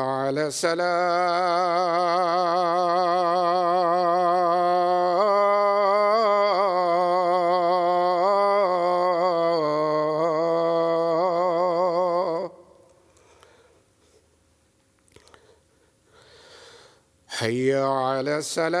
[0.00, 0.46] على
[11.70, 12.50] السلام
[17.28, 18.80] حي على السلام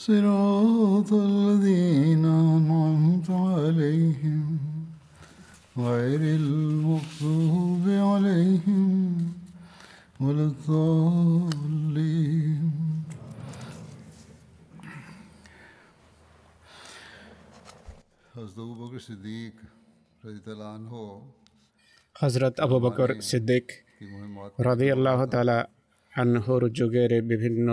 [0.00, 4.58] صراط الذين أنعمت عليهم
[5.78, 8.88] غير المغضوب عليهم
[10.20, 11.90] ولا الضالين
[22.16, 23.66] হজরত আবু বকর সিদ্দিক
[24.66, 25.58] রাদি আল্লাহ তালা
[26.12, 27.68] আনহর যুগের বিভিন্ন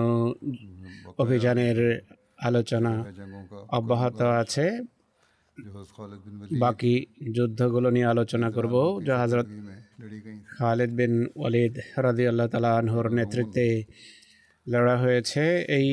[1.19, 1.79] অভিযানের
[2.39, 2.93] আলোচনা
[3.77, 4.65] অব্যাহত আছে।
[6.63, 6.93] বাকি
[7.37, 8.75] যুদ্ধগুলো নিয়ে আলোচনা করব,
[9.07, 9.47] যা হজরত
[10.55, 11.73] খালেদ বিন ওয়ালিদ
[12.05, 13.67] রাজি আল্লাহ তালা আনহর নেতৃত্বে
[14.67, 15.43] লড়া হয়েছে।
[15.77, 15.89] এই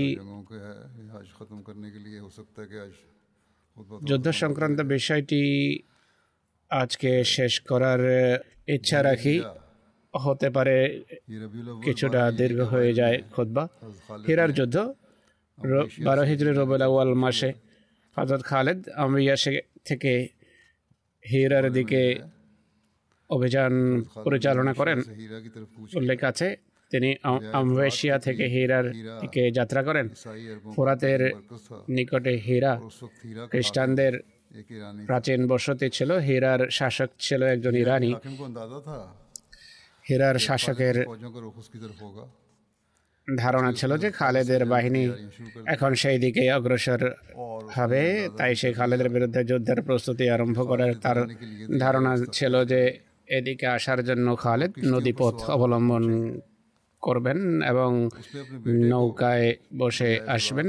[4.09, 5.43] যুদ্ধ সংক্রান্ত বিষয়টি
[6.71, 8.03] আজকে শেষ করার
[8.77, 9.37] ইচ্ছা রাখি।
[10.15, 10.77] হতে পারে
[11.85, 13.65] কিছুটা দীর্ঘ হয়ে যায় খোদবা
[14.27, 14.77] হীরার যুদ্ধ
[16.07, 17.51] বারো হিজড়ি রবিউল আউ্য়াল মাসে
[18.17, 19.37] হাজরত খালেদ আমিয়া
[19.89, 20.13] থেকে
[21.31, 22.03] হিরার দিকে
[23.31, 23.73] অভিযান
[24.27, 24.99] পরিচালনা করেন।
[25.99, 26.49] উল্লেখ আছে
[26.91, 27.11] তিনি
[27.59, 28.87] আমবেশিয়া থেকে হিরার
[29.23, 30.07] দিকে যাত্রা করেন।
[30.75, 31.21] ফোরাতের
[31.97, 32.73] নিকটে হীরা
[33.53, 34.15] খ্রিস্টানদের
[35.09, 38.11] প্রাচীন বসতি ছিল হীরার শাসক ছিল একজন ইরানি।
[40.07, 40.97] হীরার শাসকের
[43.29, 45.03] ধারণা ছিল যে খালেদের বাহিনী
[45.67, 47.01] এখন সেই দিকে অগ্রসর
[47.77, 48.03] হবে,
[48.39, 51.19] তাই সেই খালেদের বিরুদ্ধে যুদ্ধের প্রস্তুতি আরম্ভ করার তার
[51.79, 52.81] ধারণা ছিল যে
[53.29, 56.05] এদিকে আসার জন্য খালেদ নদীপথ অবলম্বন
[57.03, 57.91] করবেন এবং
[58.91, 59.49] নৌকায়
[59.79, 60.69] বসে আসবেন।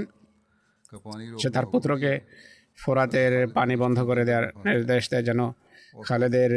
[1.41, 2.11] সে তার পুত্রকে
[2.79, 5.41] ফোরাতের পানি বন্ধ করে দেওয়ার নির্দেশ দেয় যেন
[6.05, 6.51] খালেদের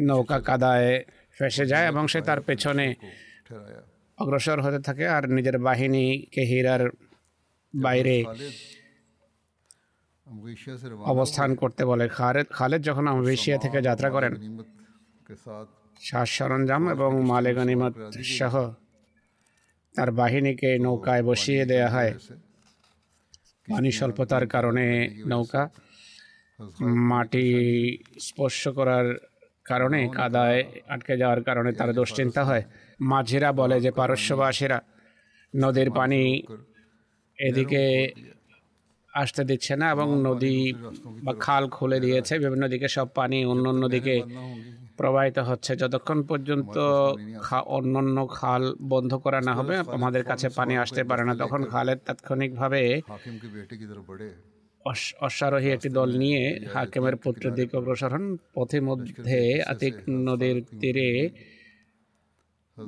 [0.00, 0.90] নৌকা কাদায়
[1.38, 2.86] ফেসে যায় এবং সে তার পেছনে
[4.20, 6.82] অগ্রসর হতে থাকে আর নিজের বাহিনীকে হীরার
[7.74, 8.16] বাইরে
[11.12, 14.32] অবস্থান করতে বলে। খালেদ খালেদ যখন আমবেশিয়া থেকে যাত্রা করেন,
[16.00, 17.94] সাজ সরঞ্জাম এবং মালে গনিমত
[18.38, 18.54] সহ
[19.94, 22.12] তার বাহিনীকে নৌকায় বসিয়ে দেয়া হয়।
[23.68, 24.86] পানি স্বল্পতার কারণে
[25.32, 25.62] নৌকা
[27.10, 27.46] মাটি
[28.28, 29.06] স্পর্শ করার
[29.70, 30.60] কারণে কাদায়
[30.94, 32.64] আটকে যাওয়ার কারণে তার দুশ্চিন্তা হয়।
[33.00, 34.78] মাঝিরা বলে যে পারস্যবাসীরা
[35.54, 36.22] নদীর পানি
[37.38, 37.82] এদিকে
[39.12, 40.56] আসতে দিচ্ছে না এবং নদী
[41.24, 44.14] বা খাল খুলে দিয়েছে। বিভিন্ন দিকে সব পানি অন্য অন্য দিকে
[44.98, 46.76] প্রবাহিত হচ্ছে। যতক্ষণ পর্যন্ত
[47.76, 48.62] অন্য অন্য খাল
[48.92, 52.82] বন্ধ করা না হবে, আমাদের কাছে পানি আসতে পারে না। তখন খালের তাৎক্ষণিকভাবে
[55.26, 56.42] অশ্বারোহী একটি দল নিয়ে
[56.74, 58.24] হাকিমের পুত্রের দিকে অগ্রসর হন।
[58.54, 59.40] পথে মধ্যে
[59.72, 59.94] আতিক
[60.26, 61.08] নদীর তীরে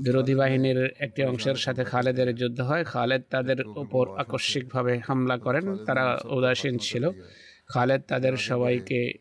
[0.00, 6.18] বিরোধী বাহিনীর একটি অংশের সাথে খালেদের যুদ্ধ হয়। খালেদ তাদের উপর আকস্মিকভাবে হামলা করেন। তারা
[6.24, 7.10] উদাসীন ছিল।
[7.68, 9.12] খালেদ তাদের সবাইকে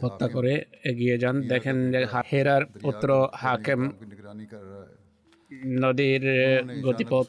[0.00, 3.92] হত্যা করে এগিয়ে যান। দেখেন যে হেরার পুত্র হাকেম
[5.84, 6.24] নদীর
[6.86, 7.28] গতিপথ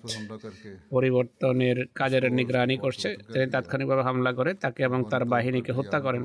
[0.90, 6.24] পরিবর্তনের কাজের নিগরানি করছে। তিনি তাৎক্ষণিকভাবে হামলা করে তাকে এবং তার বাহিনীকে হত্যা করেন।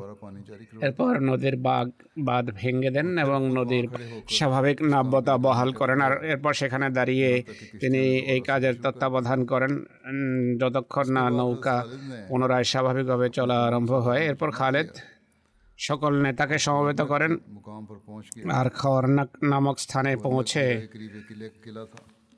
[0.87, 1.87] এরপর নদীর বাঘ
[2.19, 3.87] বাঁধ ভেঙে দেন এবং নদীর
[4.29, 7.31] স্বাভাবিক নাব্যতা বহাল করেন। আর এরপর সেখানে দাঁড়িয়ে
[7.81, 8.03] তিনি
[8.33, 9.73] এই কাজের তত্ত্বাবধান করেন।
[10.61, 11.77] যতক্ষণ না নৌকা
[12.29, 14.89] পুনরায় স্বাভাবিকভাবে চলা আরম্ভ হয়। এরপর খালেদ
[15.79, 17.33] সকল নেতাকে সমবেত করেন।
[18.59, 20.65] আর খরনাক নামক স্থানে পৌঁছে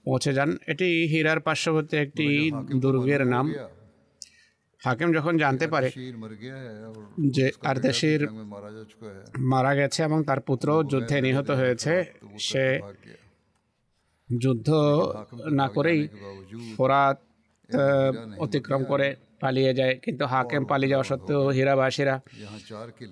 [0.06, 2.26] পৌঁছে যান। এটি হীরার পার্শ্ববর্তী একটি
[2.82, 3.46] দুর্গের নাম।
[4.82, 5.88] হাকিম যখন জানতে পারে
[7.36, 8.20] যে আরদেশির
[9.52, 11.92] মারা গেছে এবং তার পুত্র যুদ্ধে নিহত হয়েছে,
[12.48, 12.66] সে
[14.28, 14.68] যুদ্ধ
[15.60, 16.00] না করেই
[16.76, 17.18] ফোরাত
[18.44, 19.08] অতিক্রম করে
[19.42, 22.14] পালিয়ে যায় কিন্তু হাকেম পালিয়ে যাওয়া সত্ত্বেও হীরাবাসীরা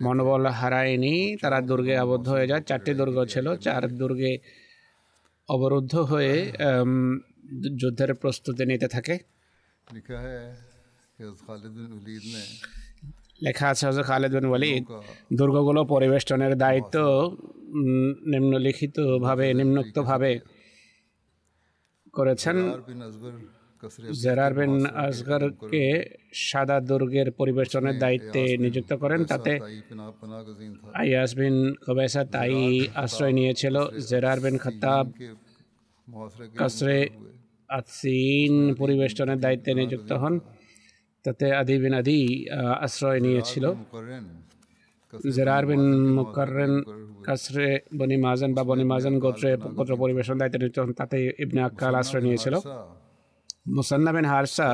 [0.04, 4.32] মনোবল হারায়নি। তারা দুর্গে আবদ্ধ হয়ে যায়। চারটি দুর্গ ছিল। চার দুর্গে
[5.49, 6.35] অবরুদ্ধ হয়ে
[7.80, 9.14] যুদ্ধের প্রস্তুতি নিতে থাকে।
[13.47, 14.85] লেখা আছে হজর খালেদ বিন ওয়ালিদ।
[15.38, 16.97] দুর্গগুলো পরিবেষ্টনের দায়িত্ব
[18.32, 20.32] নিম্নলিখিতভাবে নিম্নোক্তভাবে
[22.16, 22.56] করেছেন।
[24.23, 24.73] জেরারবেন
[25.06, 25.85] আসগরকে
[26.32, 29.52] সাদা দুর্গের পরিবেশনের দায়িত্বে নিযুক্ত করেন তাতে
[31.02, 31.56] আয়াস বিন
[31.87, 32.54] কবেসা তাই
[32.94, 33.76] আশ্রয় নিয়েছিল।
[34.11, 35.06] জেরারবেন খতাব
[36.56, 36.99] কাসরে
[37.70, 40.35] আসিন পরিবেশনের দায়িত্বে নিযুক্ত হন।
[41.25, 42.20] তাতে আদি বিন আদি
[42.87, 43.64] আশ্রয় নিয়েছিল।
[45.37, 45.85] জেরারবিন
[46.56, 46.73] বিন
[47.26, 47.68] কাসরে
[47.99, 52.25] বনি মাজান বা বনি মাজান গোত্রে গোত্র পরিবেশন দায়িত্বে নিযুক্ত হন তাতে ইবনে আক্কাল আশ্রয়
[52.26, 52.54] নিয়েছিল।
[53.76, 54.68] মুসান্না বিন হারসা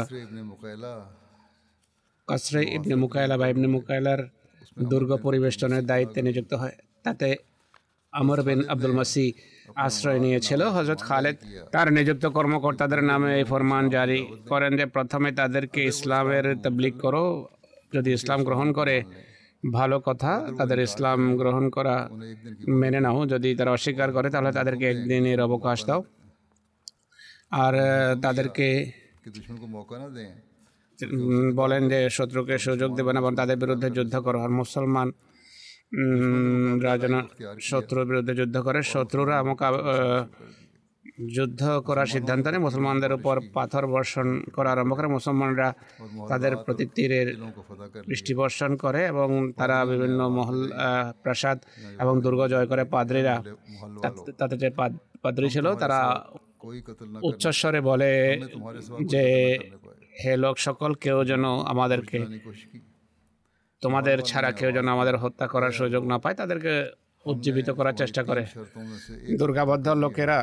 [2.28, 4.20] কসরে ইবনে মুকাইলা বা ইবনে মুকাইলার
[4.90, 7.28] দুর্গ পরিবেষ্টনের দায়িত্বে নিযুক্ত হয়। তাতে
[8.12, 9.26] আমর বিন আব্দুল মাসি
[9.84, 11.36] আশ্রয় নিয়েছিল। হজরত খালেদ
[11.72, 17.24] তার নিযুক্ত কর্মকর্তাদের নামে এই ফরমান জারি করেন যে প্রথমে তাদেরকে ইসলামের তবলিক করো।
[17.94, 18.96] যদি ইসলাম গ্রহণ করে
[19.72, 21.96] ভালো কথা। তাদের ইসলাম গ্রহণ করা
[22.80, 26.00] মেনে নাও। যদি তারা অস্বীকার করে তাহলে তাদেরকে একদিনের অবকাশ দাও।
[27.62, 27.75] আর
[28.25, 28.68] তাদেরকে
[31.61, 35.08] বলেন যে শত্রুকে সুযোগ দেবেন এবং তাদের বিরুদ্ধে যুদ্ধ করো। আর মুসলমান
[36.87, 37.20] রাজনা
[37.70, 39.68] শত্রুর বিরুদ্ধে যুদ্ধ করে। শত্রুরা মোকা
[41.37, 45.68] যুদ্ধ করার সিদ্ধান্ত নেয় মুসলমানদের উপর পাথর বর্ষণ করা আরম্ভ করে। মুসলমানরা
[46.30, 47.28] তাদের প্রতি তীরের
[48.08, 50.58] বৃষ্টি বর্ষণ করে এবং তারা বিভিন্ন মহল
[51.23, 51.58] প্রাসাদ
[52.02, 53.34] এবং দুর্গ জয় করে। পাদ্রীরা
[54.40, 54.68] তাদের যে
[55.23, 56.00] পাদ্রী ছিল তারা
[57.23, 58.12] উচ্চস্বরে বলে
[59.12, 59.25] যে
[60.21, 62.18] হে লোক সকল কেউ যেন আমাদেরকে
[63.83, 66.73] তোমাদের ছাড়া কেউ যেন আমাদের হত্যা করার সুযোগ না পায় তাদেরকে
[67.26, 68.42] উজ্জীবিত করার চেষ্টা করে
[69.38, 70.38] দুর্গাবদ্ধ লোকেরা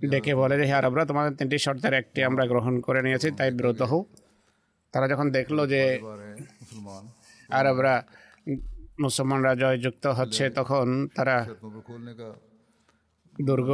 [0.00, 3.80] ডেকে বলে যে হ্যাঁ আমরা তোমাদের তিনটি শর্তের একটি আমরা গ্রহণ করে নিয়েছি তাই ব্রত
[3.82, 4.04] হোক
[4.94, 5.82] তারা যখন দেখল যে
[7.50, 7.94] আরবরা
[9.00, 11.36] মুসলমানরা জয়যুক্ত হচ্ছে তখন তারা
[13.36, 13.70] দুর্গ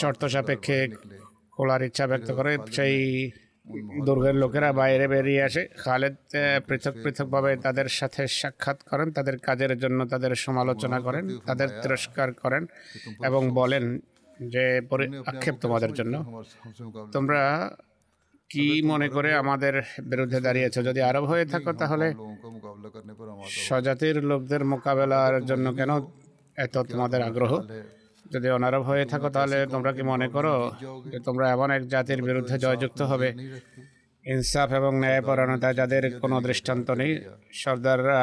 [0.00, 0.78] শর্ত সাপেক্ষে
[1.54, 2.96] খোলার ইচ্ছা ব্যক্ত করে সেই
[4.06, 6.16] দুর্গের লোকেরা বাইরে বেরিয়ে আসে। খালেদ
[6.68, 12.62] পৃথক পৃথকভাবে তাদের সাথে সাক্ষাৎ করেন তাদের কাজের জন্য তাদের সমালোচনা করেন তাদের তিরস্কার করেন
[13.28, 13.84] এবং বলেন
[14.52, 16.14] যে পরে আক্ষেপ তোমাদের জন্য।
[17.14, 17.42] তোমরা
[18.50, 19.74] কি মনে করে আমাদের
[20.10, 20.76] বিরুদ্ধে দাঁড়িয়েছ?
[20.88, 22.06] যদি আরব হয়ে থাকো তাহলে
[23.66, 25.90] স্বজাতির লোকদের মোকাবেলার জন্য কেন
[26.64, 27.52] এত তোমাদের আগ্রহ?
[28.32, 30.54] যদি অনারব হয়ে থাকো, তাহলে তোমরা কি মনে করো
[31.12, 33.28] যে তোমরা এমন এক জাতির বিরুদ্ধে জয়যুক্ত হবে?
[34.24, 37.12] ইনসাফ এবং ন্যায়পরায়ণতা যাদের কোনো দৃষ্টান্ত নেই,
[37.62, 38.20] সর্দাররা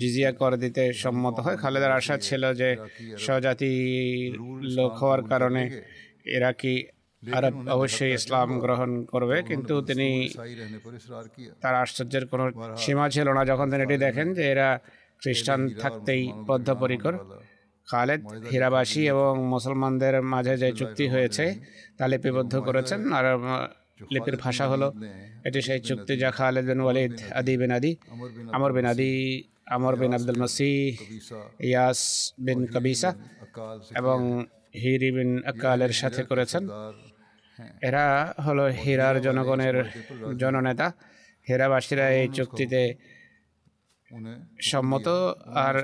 [0.00, 2.68] জিজিয়া কর দিতে সম্মত হয়। খালেদার আশা ছিল যে
[3.26, 3.72] স্বজাতি
[4.76, 5.62] লোক হওয়ার কারণে
[6.36, 6.74] এরা কি
[7.22, 10.08] আরব অবশ্যই ইসলাম গ্রহণ করবে, কিন্তু তিনি
[11.62, 12.44] তার আশ্চর্যের কোনো
[12.82, 14.68] সীমা ছিল না। যখন তিনি এটি দেখেন যে এরা
[15.22, 17.14] খ্রিস্টান থাকতেই বদ্ধপরিকর
[17.88, 21.44] খালেদ হীরাবাসী এবং মুসলমানদের মাঝে যে চুক্তি হয়েছে
[21.98, 23.26] তা লিপিবদ্ধ করেছেন আর
[24.12, 24.88] লিপির ভাষা হলো
[25.44, 27.92] এটি সেই চুক্তি যা খালেদ বিন ওয়ালিদ আদি বিন আদি
[28.52, 29.12] আমর বিন আদি
[29.66, 30.72] আমর বিন আব্দুল মসি
[31.60, 32.00] ইয়াস
[32.38, 33.10] বিন কবিসা
[33.96, 34.18] এবং
[34.82, 36.62] হিরি বিন আকালের সাথে করেছেন।
[37.82, 38.06] এরা
[38.46, 39.76] হলো হীরার জনগণের
[40.38, 40.86] জননেতা।
[41.46, 42.82] হীরাবাসীরা এই চুক্তিতে
[44.70, 45.06] সম্মত
[45.66, 45.74] আর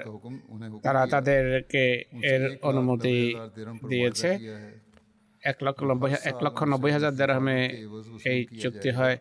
[0.84, 1.84] তারা তাদেরকে
[2.32, 3.18] এর অনুমতি
[3.90, 4.30] দিয়েছে।
[5.42, 7.58] এক লক্ষ নব্বই এক লক্ষ নব্বই হাজার দেড়হামে
[8.30, 9.16] এই চুক্তি হয়।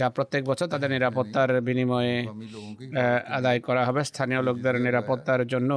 [0.00, 2.16] যা প্রত্যেক বছর তাদের নিরাপত্তার বিনিময়ে
[3.38, 5.70] আদায় করা হবে। স্থানীয় লোকদের নিরাপত্তার জন্য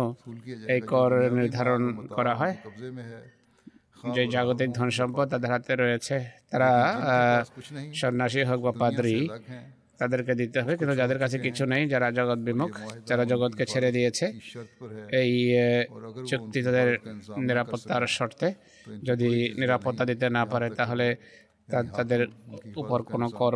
[0.73, 1.81] এই কর নির্ধারণ
[2.17, 2.55] করা হয়।
[4.15, 6.15] যে জাগতিক ধন সম্পদ তাদের হাতে রয়েছে।
[6.51, 6.71] তারা
[7.99, 9.17] সন্ন্যাসী হোক বা পাদ্রী
[9.99, 12.71] তাদেরকে দিতে হবে। কিন্তু যাদের কাছে কিছু নেই, যারা জগৎ বিমুখ,
[13.09, 14.25] যারা জগৎকে ছেড়ে দিয়েছে,
[15.21, 15.31] এই
[16.29, 16.87] চুক্তি তাদের
[17.47, 18.47] নিরাপত্তার শর্তে
[19.09, 19.29] যদি
[19.61, 21.07] নিরাপত্তা দিতে না পারে, তাহলে
[21.97, 22.21] তাদের
[22.81, 23.53] উপর কোনো কর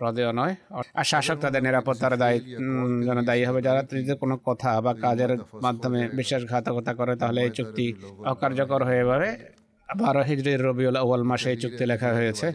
[0.00, 0.54] প্রদেয় নয়।
[1.00, 2.38] আর শাসক তাদের নিরাপত্তার দায়ী
[3.06, 5.32] জন্য দায়ী হবে। যারা যদি কোনো কথা বা কাজের
[5.64, 7.86] মাধ্যমে বিশ্বাসঘাতকতা করে, তাহলে এই চুক্তি
[8.32, 9.30] অকার্যকর হয়ে যাবে
[9.88, 12.46] বারো হিজড়ির রবিউল আউ্বাল মাসে এই চুক্তি লেখা হয়েছে।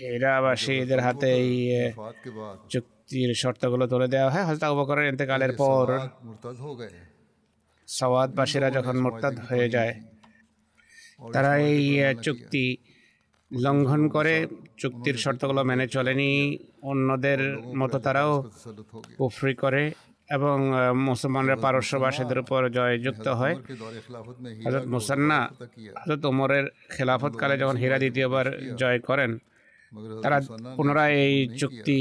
[0.00, 1.52] ইরাবাসীদের হাতে এই
[2.72, 5.86] চুক্তির শর্তগুলো তুলে দেওয়া হয়। হজরত আবু বকরের ইন্তেকালের পর
[7.88, 9.92] সওয়াদবাসীরা যখন মোরতাদ হয়ে যায়
[11.34, 11.84] তারা এই
[12.26, 12.64] চুক্তি
[13.50, 14.34] লঙ্ঘন করে
[14.80, 16.32] চুক্তির শর্তগুলো মেনে চলেনি।
[16.90, 17.40] অন্যদের
[17.80, 18.32] মতো তারাও
[19.18, 19.84] কুফরি করে
[20.36, 20.56] এবং
[21.08, 23.54] মুসলমানরা পারস্যবাসীদের উপর জয়যুক্ত হয়।
[24.64, 25.38] হজরত মুসান্না
[26.00, 28.46] হজরত ওমরের খেলাফতকালে যখন হীরা দ্বিতীয়বার
[28.80, 29.30] জয় করেন
[30.22, 30.38] তারা
[30.76, 31.98] পুনরায় এই চুক্তি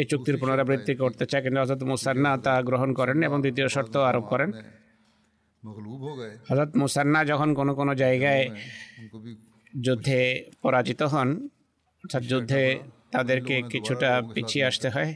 [0.00, 4.24] এই চুক্তির পুনরাবৃত্তি করতে চায় কিন্তু হজরত মুসান্না তা গ্রহণ করেন এবং দ্বিতীয় শর্ত আরোপ
[4.24, 4.50] করেন।
[6.48, 8.44] হজরত মুসান্না যখন কোনো কোনো জায়গায়
[9.80, 10.20] যুদ্ধে
[10.62, 11.28] পরাজিত হন
[12.04, 12.62] অর্থাৎ যুদ্ধে
[13.12, 15.10] তাদেরকে কিছুটা পিছিয়ে আসতে হয়।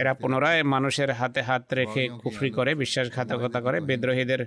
[0.00, 4.40] এরা পুনরায় মানুষের হাতে হাত রেখে কুফরি করে বিশ্বাসঘাতকতা করে বিদ্রোহীদের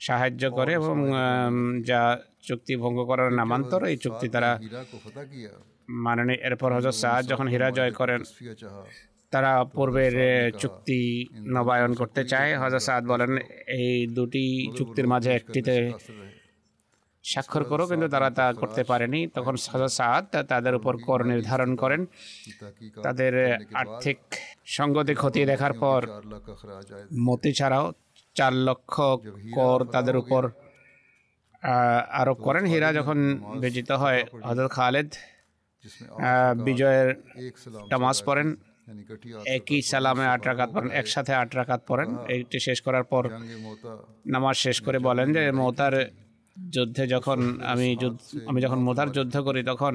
[0.00, 0.96] সাহায্য করে এবং
[1.82, 2.00] যা
[2.48, 4.50] চুক্তি ভঙ্গ করার নামান্তর, এই চুক্তি তারা
[6.04, 8.20] মাননীয় এরপর হজরত শাহ যখন হীরা জয় করেন,
[9.32, 10.14] তারা পূর্বের
[10.62, 11.00] চুক্তি
[11.54, 13.32] নবায়ন করতে চায় হজরত সাদ বলেন,
[13.80, 14.44] এই দুটি
[14.78, 15.76] চুক্তির মাঝে একটিতে
[17.24, 22.00] স্বাক্ষর করো, কিন্তু তারা তা করতে পারেনি। তখন হজরত সাদ তাদের উপর কর নির্ধারণ করেন।
[23.06, 23.32] তাদের
[23.80, 24.18] আর্থিক
[24.76, 26.00] সঙ্গতি ক্ষতি দেখার পর,
[27.26, 27.86] মতি ছাড়াও
[28.36, 28.94] চার লক্ষ
[29.56, 30.42] কর তাদের উপর
[32.20, 33.18] আরোপ করেন। হীরা যখন
[33.62, 35.08] বিজিত হয় হজরত খালেদ
[36.66, 37.08] বিজয়ের
[37.92, 38.48] নামাজ পড়েন।
[39.56, 43.22] একই সালামে আট রাকাত পড়েন একসাথে আট রাকাত পড়েন। এইটি শেষ করার পর
[44.34, 45.94] নামাজ শেষ করে বলেন যে মোতার
[46.56, 47.38] যুদ্ধে যখন
[47.72, 47.88] আমি
[48.50, 49.94] আমি যখন মোতার যুদ্ধ করি তখন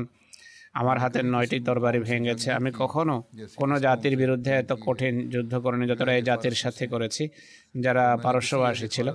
[0.80, 3.16] আমার হাতের নয়টি তরবারি ভেঙেছে। আমি কখনো
[3.62, 7.24] কোনো জাতির বিরুদ্ধে এত কঠিন যুদ্ধ করিনি যতটা এই জাতির সাথে করেছি,
[7.86, 9.08] যারা পারস্যবাসী ছিল।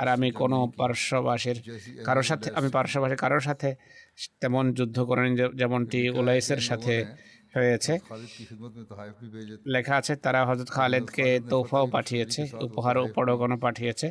[0.00, 1.58] আর আমি কোনো পারস্যবাসীর
[2.06, 3.68] কারোর সাথে আমি পার্শ্ববাসী কারোর সাথে
[4.42, 6.94] তেমন যুদ্ধ করিনি যেমনটি উলাইসের সাথে
[7.56, 7.92] হয়েছে।
[9.74, 14.06] লেখা আছে, তারা হজরত খালেদকে তোফাও পাঠিয়েছে, উপহার উপঢৌকনও পাঠিয়েছে।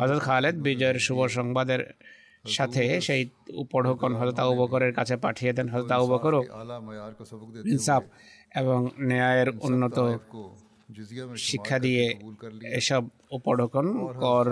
[0.00, 1.80] হজরত খালেদ বিজয়ের শুভ সংবাদের
[2.44, 3.22] সাথে সেই
[3.52, 6.42] উপঢকন হজরত আবু বকরের কাছে পাঠিয়ে দেন হজরত আবু বকরও
[7.66, 8.02] ইনসাফ
[8.54, 9.98] এবং ন্যায়ের উন্নত
[11.36, 12.14] শিক্ষা দিয়ে
[12.64, 13.86] এসব উপঢকন
[14.20, 14.46] কর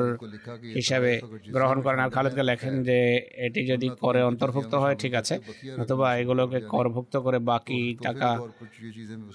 [0.74, 1.20] হিসাবে
[1.52, 2.98] গ্রহণ করেন। আর খালেদকে লেখেন যে
[3.36, 5.38] এটি যদি করে অন্তর্ভুক্ত হয় ঠিক আছে।
[5.80, 8.38] অথবা এগুলোকে করভুক্ত করে বাকি টাকা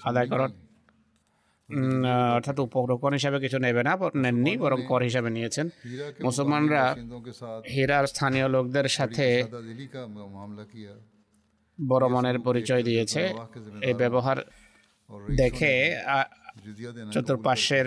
[0.04, 0.50] আদায় করার
[2.36, 5.66] অর্থাৎ উপগ্রহণ হিসাবে কিছু নেবে না নেননি বরং কর হিসাবে নিয়েছেন।
[6.22, 6.82] মুসলমানরা
[7.72, 9.26] হীরার স্থানীয় লোকদের সাথে
[11.88, 13.22] বড় মনের পরিচয় দিয়েছে।
[13.88, 14.38] এই ব্যবহার
[15.36, 15.72] দেখে
[17.12, 17.86] চতুর্পাশের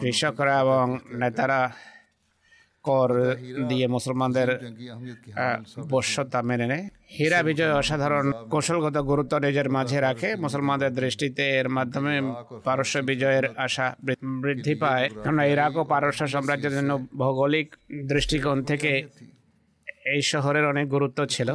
[0.00, 1.60] কৃষকরা এবং নেতারা
[2.84, 3.10] কর
[3.68, 4.48] দিয়ে মুসলমানদের
[5.94, 12.14] বশ্যতা মেনে নেয়। হীরা বিজয় অসাধারণ কৌশলগত গুরুত্ব নিজের মাঝে রাখে। মুসলমানদের দৃষ্টিতে এর মাধ্যমে
[12.66, 13.86] পারস্য বিজয়ের আশা
[14.44, 17.68] বৃদ্ধি পায়। কেননা ইরাক ও পারস্য সাম্রাজ্যের জন্য ভৌগোলিক
[18.10, 18.92] দৃষ্টিকোণ থেকে
[20.12, 21.48] এই শহরের অনেক গুরুত্ব ছিল।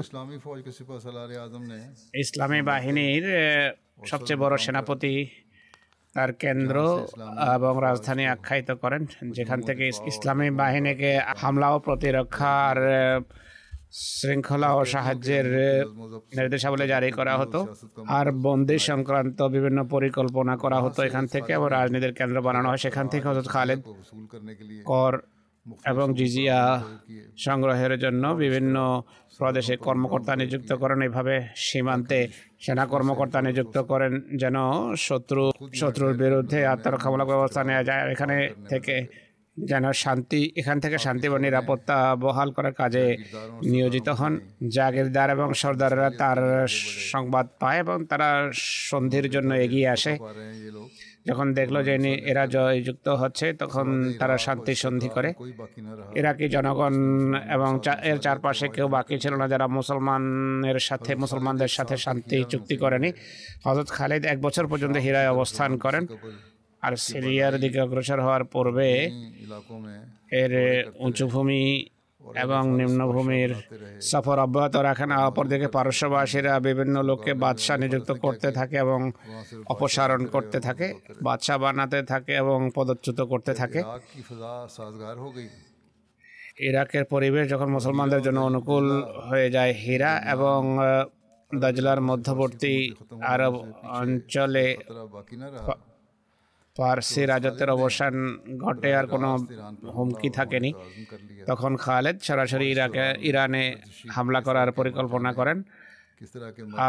[2.24, 3.25] ইসলামী বাহিনীর
[4.12, 5.16] সবচেয়ে বড় সেনাপতি
[6.16, 6.78] তার কেন্দ্র
[7.58, 9.01] এবং রাজধানী আখ্যায়িত করেন,
[9.38, 12.78] যেখান থেকে ইসলামী বাহিনীকে হামলা ও প্রতিরক্ষার
[13.93, 15.47] শৃঙ্খলা ও সাহায্যের
[16.38, 17.60] নির্দেশাবলী জারি করা হতো।
[18.17, 23.06] আর বন্দি সংক্রান্ত বিভিন্ন পরিকল্পনা করা হতো এখান থেকে এবং রাজনীতির কেন্দ্র বানানো হয় সেখান
[23.12, 23.80] থেকে হজরত খালেদ
[24.86, 25.13] কর
[25.91, 26.60] এবং জিজিয়া
[27.45, 28.75] সংগ্রহের জন্য বিভিন্ন
[29.39, 31.36] প্রদেশে কর্মকর্তা নিযুক্ত করেন। এইভাবে
[31.67, 32.19] সীমান্তে
[32.62, 34.58] সেনা কর্মকর্তা নিযুক্ত করেন যেন
[35.08, 35.43] শত্রু
[35.80, 38.38] শত্রুর বিরুদ্ধে আত্মরক্ষামূলক ব্যবস্থা নেওয়া যায়। এখানে
[38.69, 38.95] থেকে
[39.69, 43.06] যেন শান্তি এখান থেকে শান্তি বা নিরাপত্তা বহাল করার কাজে
[43.74, 44.34] নিয়োজিত হন।
[44.76, 46.39] জাগিরদার এবং সর্দাররা তার
[47.12, 48.30] সংবাদ পায় এবং তারা
[48.89, 50.13] সন্ধির জন্য এগিয়ে আসে।
[51.28, 51.93] যখন দেখল যে
[52.32, 53.88] এরা জয়যুক্ত হচ্ছে তখন
[54.19, 55.30] তারা শান্তি সন্ধি করে।
[56.19, 56.95] ইরাকি জনগণ
[57.56, 57.72] এবং
[58.12, 63.10] এর চারপাশে কেউ বাকি ছিল না যারা মুসলমানের সাথে মুসলমানদের সাথে শান্তি চুক্তি করেনি।
[63.65, 66.04] হজরত খালেদ এক বছর পর্যন্ত হীরায় অবস্থান করেন।
[66.84, 68.89] আর সিরিয়ার দিকে অগ্রসর হওয়ার পূর্বে
[70.42, 70.52] এর
[71.08, 71.63] উঁচুভূমি
[72.44, 73.52] এবং নিম্নভূমির
[74.12, 79.00] সফর অব্যাহত রাখেন। অপরদিকে পারস্যবাসীরা বিভিন্ন লোককে বাদশাহ নিযুক্ত করতে থাকে এবং
[79.74, 80.88] অপসারণ করতে থাকে
[81.24, 83.80] বাদশাহ বানাতে থাকে এবং পদচ্যুত করতে থাকে।
[86.70, 88.86] ইরাকের পরিবেশ যখন মুসলমানদের জন্য অনুকূল
[89.30, 90.60] হয়ে যায় হীরা এবং
[91.52, 92.76] দাজলার মধ্যবর্তী
[93.34, 93.54] আরব
[94.00, 94.65] অঞ্চলে
[96.80, 98.13] ফার্সি রাজত্বের অবসান
[98.63, 99.30] ঘটে আর কোনো
[99.96, 100.72] হুমকি থাকেনি।
[101.48, 103.63] তখন খালেদ সরাসরি ইরাকে ইরানে
[104.15, 105.58] হামলা করার পরিকল্পনা করেন।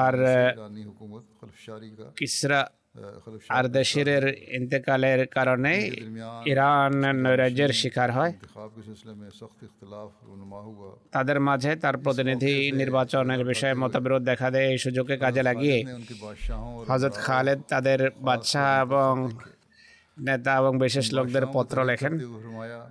[0.05, 0.15] আর
[2.19, 2.61] কিসরা
[3.49, 4.23] আর দেশের
[4.59, 5.73] ইন্তেকালের কারণে
[6.53, 8.33] ইরান নৈরাজ্যের শিকার হয়।
[11.11, 15.79] তাদের মাঝে তার প্রতিনিধি নির্বাচনের বিষয়ে মতবিরোধ দেখা দেয় এই সুযোগে কাজে লাগিয়ে
[16.91, 19.13] হজরত খালেদ তাদের বাদশাহ এবং
[20.21, 22.19] নেতা এবং বিশেষ লোকদের পত্র লেখেন।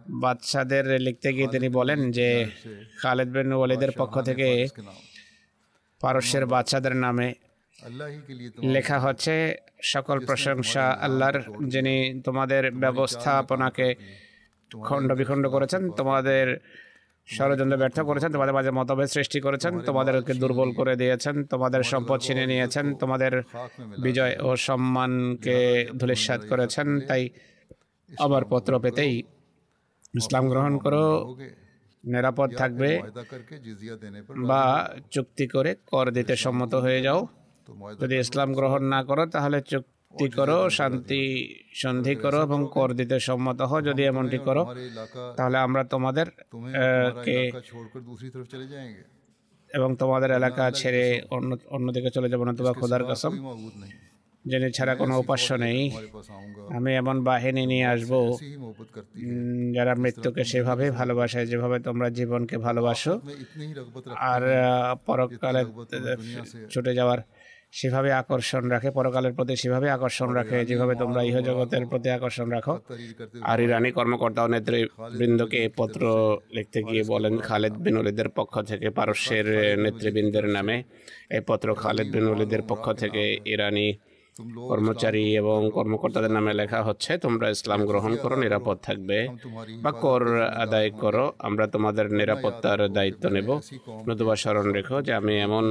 [0.10, 2.46] বাদশাদের লিখতে গিয়ে তিনি বলেন যে
[3.02, 4.68] খালেদ বিন ওয়ালিদের পক্ষ থেকে
[6.02, 7.34] পারস্যের বাচ্চাদের নামে
[8.64, 13.96] লেখা হচ্ছে সকল প্রশংসা আল্লাহর যিনি তোমাদের ব্যবস্থাপনাকে
[14.84, 16.58] খণ্ড বিখণ্ড করেছেন তোমাদের
[17.30, 22.44] ষড়যন্ত্র ব্যর্থ করেছেন, তোমাদের মাঝে মতভেদ সৃষ্টি করেছেন, তোমাদেরকে দুর্বল করে দিয়েছেন, তোমাদের সম্পদ ছিনে
[22.52, 23.34] নিয়েছেন, তোমাদের
[24.06, 25.58] বিজয় ও সম্মানকে
[26.00, 27.24] ধুলিস্বাদ করেছেন, তাই
[28.26, 29.14] আবার পত্র পেতেই
[30.22, 31.04] ইসলাম গ্রহণ করো,
[32.04, 32.90] নিরাপদ থাকবে
[34.50, 34.64] বা
[35.12, 37.20] চুক্তি করে কর দিতে সম্মত হয়ে যাও।
[38.02, 41.22] যদি ইসলাম গ্রহণ না করো, তাহলে চুক্তি মুক্তি করো শান্তি
[41.82, 44.64] সন্ধি করো এবং কর দিতে সম্মত হও। যদি এমনটি করো
[45.38, 46.28] তাহলে আমরা তোমাদের
[49.70, 53.34] এবং তোমাদের এলাকা ছেড়ে অন্য অন্যদিকে চলে যাব না তোমার খোদার কসম।
[54.46, 55.80] জেনে ছাড়া কোনো উপাস্য নেই।
[56.78, 58.12] আমি এমন বাহিনী নিয়ে আসব।
[59.76, 63.14] যারা মৃত্যুকে সেভাবে ভালোবাসে যেভাবে তোমরা জীবনকে ভালোবাসো।
[64.32, 64.42] আর
[65.08, 65.62] পরকালে
[66.74, 67.20] ছুটে যাওয়ার
[67.74, 72.76] সেভাবে আকর্ষণ রাখে পরকালের প্রতি সেভাবে আকর্ষণ রাখে যেভাবে তোমরা ইহ জগতের প্রতি আকর্ষণ রাখো।
[73.42, 76.02] আর ইরানি কর্মকর্তা ও নেতৃবৃন্দকে পত্র
[76.52, 79.48] লিখতে গিয়ে বলেন খালেদ বিনলিদের পক্ষ থেকে পারস্যের
[79.80, 80.78] নেতৃবৃন্দের নামে
[81.30, 83.88] এই পত্র খালেদ বিনুলিদের পক্ষ থেকে ইরানি
[84.70, 89.18] কর্মচারী এবং কর্মকর্তাদের নামে লেখা হচ্ছে তোমরা ইসলাম গ্রহণ করো নিরাপদ থাকবে
[89.84, 90.24] বা কর
[90.64, 93.50] আদায় করো আমরা তোমাদের নিরাপত্তার দায়িত্ব নেব।
[94.08, 95.66] নতুবা স্মরণ রেখো যে আমি এমন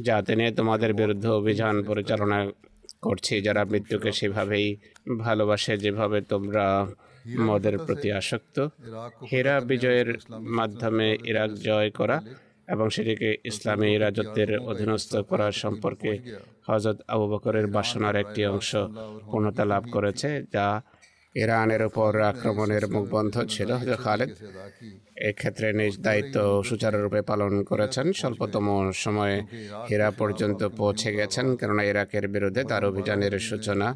[0.00, 2.38] যাতে নিয়ে তোমাদের বিরুদ্ধে অভিযান পরিচালনা
[3.02, 4.66] করছি। যারা মৃত্যুকে সেভাবেই
[5.18, 6.66] ভালোবাসে যেভাবে তোমরা
[7.40, 8.56] মদের প্রতি আসক্ত
[9.32, 10.08] হেরা বিজয়ের
[10.58, 12.16] মাধ্যমে ইরাক জয় করা
[12.68, 16.12] এবং সেটিকে ইসলামী রাজত্বের অধীনস্থ করা সম্পর্কে
[16.68, 18.70] হজরত আবু বকরের বাসনার একটি অংশ
[19.30, 20.66] পূর্ণতা লাভ করেছে, যা
[21.34, 24.30] ইরানের উপর আক্রমণের মুখবন্ধ ছিল। হজরত খালেদ
[25.30, 26.36] এক্ষেত্রে নিজ দায়িত্ব
[26.68, 28.66] সুচারুরূপে পালন করেছেন। স্বল্পতম
[29.04, 29.36] সময়ে
[29.88, 33.88] হীরা পর্যন্ত পৌঁছে গেছেন, কেননা ইরাকের বিরুদ্ধে তার অভিযানের সূচনা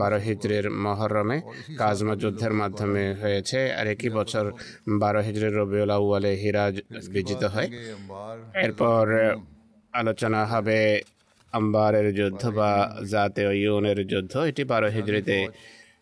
[0.00, 1.38] বারো হিজড়ির মহরমে
[1.80, 4.44] কাজমা যুদ্ধের মাধ্যমে হয়েছে। আর একই বছর
[5.02, 6.64] বারো হিজড়ির রবিউল আউ্বালে হীরা
[7.14, 7.68] বিজিত হয়।
[8.64, 9.04] এরপর
[9.94, 10.78] আলোচনা হবে
[11.54, 12.70] আম্বারের যুদ্ধ বা
[13.04, 15.36] জাতে ইউনের যুদ্ধ এটি বারো হিজড়িতে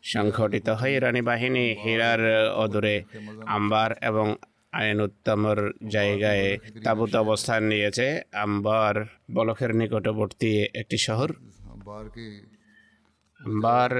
[0.05, 2.23] সংঘটিত হয় ইরানি বাহিনী হীরার
[2.55, 2.97] অদূরে
[3.47, 4.27] আম্বার এবং
[4.73, 6.47] আইন উত্তমর জায়গায়
[6.85, 8.07] তাবুত অবস্থান নিয়েছে
[8.43, 8.95] আম্বার
[9.33, 11.29] বলকের নিকটবর্তী একটি শহর
[13.61, 13.93] বার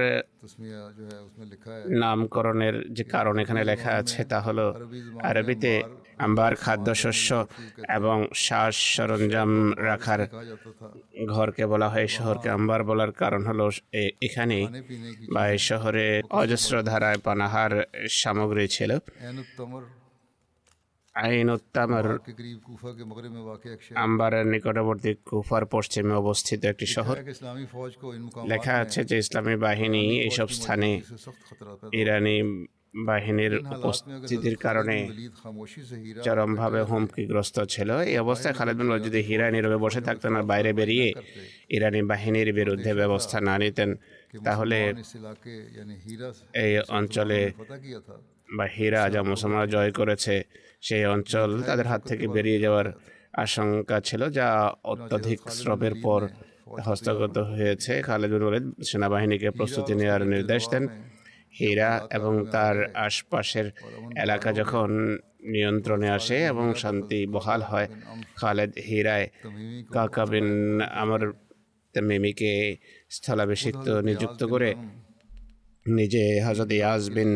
[2.01, 4.65] নামকরণের যে কারণ এখানে লেখা আছে তা হলো
[5.23, 5.73] আরবিতে
[6.17, 7.29] আম্বার খাদ্যশস্য
[7.89, 10.21] এবং শ্বাস সরঞ্জাম রাখার
[11.27, 13.65] ঘরকে বলা হয় শহরকে আম্বার বলার কারণ হলো
[14.21, 14.67] এখানে
[15.33, 17.73] বা এই শহরে অজস্র ধারায় পানাহার
[18.09, 18.91] সামগ্রী ছিল।
[21.15, 22.05] আইন উত্তামার
[23.95, 27.15] আম্বারের নিকটবর্তী কুফার পশ্চিমে অবস্থিত একটি শহর।
[28.47, 31.01] লেখা আছে যে ইসলামী বাহিনী এইসব স্থানে
[31.93, 32.37] ইরানি
[32.93, 34.97] বাহিনীর উপস্থিতির কারণে
[36.25, 40.71] চরমভাবে হুমকিগ্রস্ত ছিল। এই অবস্থায় খালেদ বিন ওয়ালিদ যদি হীরা নীরবে বসে থাকতেন আর বাইরে
[40.79, 41.07] বেরিয়ে
[41.75, 43.89] ইরানি বাহিনীর বিরুদ্ধে ব্যবস্থা না নিতেন
[44.45, 44.79] তাহলে
[46.63, 47.39] এই অঞ্চলে
[48.57, 50.35] বা হীরা যা মুসলমানরা জয় করেছে
[50.87, 52.87] সেই অঞ্চল তাদের হাত থেকে বেরিয়ে যাওয়ার
[53.45, 54.47] আশঙ্কা ছিল যা
[54.93, 56.21] অত্যধিক শ্রমের পর
[56.87, 60.83] হস্তগত হয়েছে। খালেদ বিন ওয়ালিদ সেনাবাহিনীকে প্রস্তুতি নেওয়ার নির্দেশ দেন।
[61.53, 63.71] হীরা এবং তার আশপাশের
[64.17, 64.89] এলাকা যখন
[65.43, 67.87] নিয়ন্ত্রণে আসে এবং শান্তি বহাল হয়
[68.35, 69.27] খালেদ হীরায়
[69.91, 70.47] কাকা বিন
[70.81, 71.21] আমার
[71.95, 72.77] মিমিকে
[73.11, 74.69] স্থলাভিষিক্ত নিযুক্ত করে
[75.87, 77.31] নিজে হজরত ইয়াজ বিন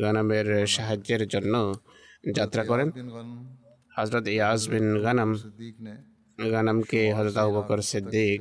[0.00, 1.54] গানামের সাহায্যের জন্য
[2.34, 2.88] যাত্রা করেন।
[3.96, 5.30] হজরত ইয়াজ বিন গানাম
[6.52, 8.40] গানামকে হজরত আবু বকর সিদ্দিক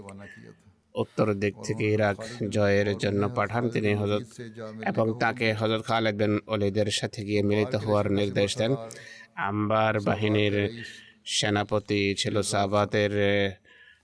[1.03, 2.17] উত্তর দিক থেকে ইরাক
[2.55, 4.25] জয়ের জন্য পাঠান তিনি হজরত
[4.91, 8.71] এবং তাকে হজরত খালেদ বিন অলিদের সাথে গিয়ে মিলিত হওয়ার নির্দেশ দেন।
[9.49, 10.55] আম্বার বাহিনীর
[11.37, 13.13] সেনাপতি ছিল সাবাতের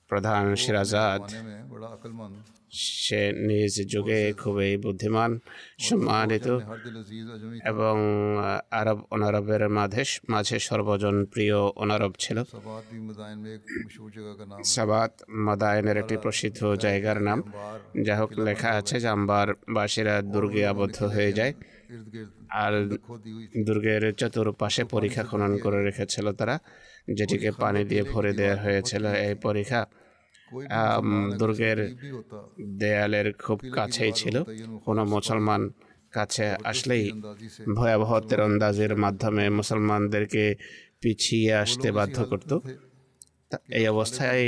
[0.10, 1.23] প্রধান সিরাজাদ।
[2.71, 5.39] সে নিজ যুগে খুবই বুদ্ধিমান
[5.79, 6.47] সম্মানিত
[7.65, 7.95] এবং
[8.71, 12.43] আরব অনারবের মাঝে মাঝে সর্বজন প্রিয় অনারব ছিল।
[14.63, 17.43] সাবাত মাদায়নের একটি প্রসিদ্ধ জায়গার নাম।
[18.03, 21.53] যা হোক লেখা আছে যে আম্বার বাসীরা দুর্গে আবদ্ধ হয়ে যায়।
[22.49, 22.89] আর
[23.65, 26.60] দুর্গের চতুর্পাশে পরীক্ষা খনন করে রেখেছিল তারা।
[27.13, 29.86] যেটিকে পানি দিয়ে ভরে দেওয়া হয়েছিল এই পরীক্ষা।
[31.40, 31.80] দুর্গের
[32.82, 34.36] দেয়ালের খুব কাছেই ছিল।
[34.86, 35.62] কোনো মুসলমান
[36.12, 37.06] কাছে আসলেই
[37.76, 40.56] ভয়াবহ তেরন্দাজের মাধ্যমে মুসলমানদেরকে
[41.02, 42.52] পিছিয়ে আসতে বাধ্য করত।
[43.70, 44.46] এই অবস্থায়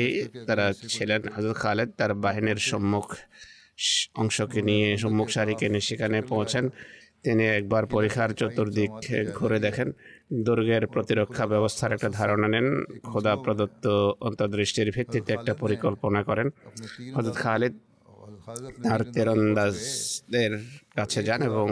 [0.48, 3.08] তারা ছিলেন হাজর খালেদ। তার বাহিনীর সম্মুখ
[4.16, 6.70] অংশকে নিয়ে, সম্মুখ সারিকে নিয়ে সেখানে পৌঁছেন।
[7.24, 8.92] তিনি একবার পরীক্ষার চতুর্দিক
[9.36, 9.89] ঘুরে দেখেন।
[10.48, 12.67] দুর্গের প্রতিরক্ষা ব্যবস্থার একটা ধারণা নেন।
[13.10, 13.86] খোদা প্রদত্ত
[14.28, 16.48] অন্তর্দৃষ্টির ভিত্তিতে একটা পরিকল্পনা করেন।
[17.15, 17.74] হজরত খালিদ
[18.86, 20.52] তার তেরন্দাজদের
[20.98, 21.67] কাছে যান এবং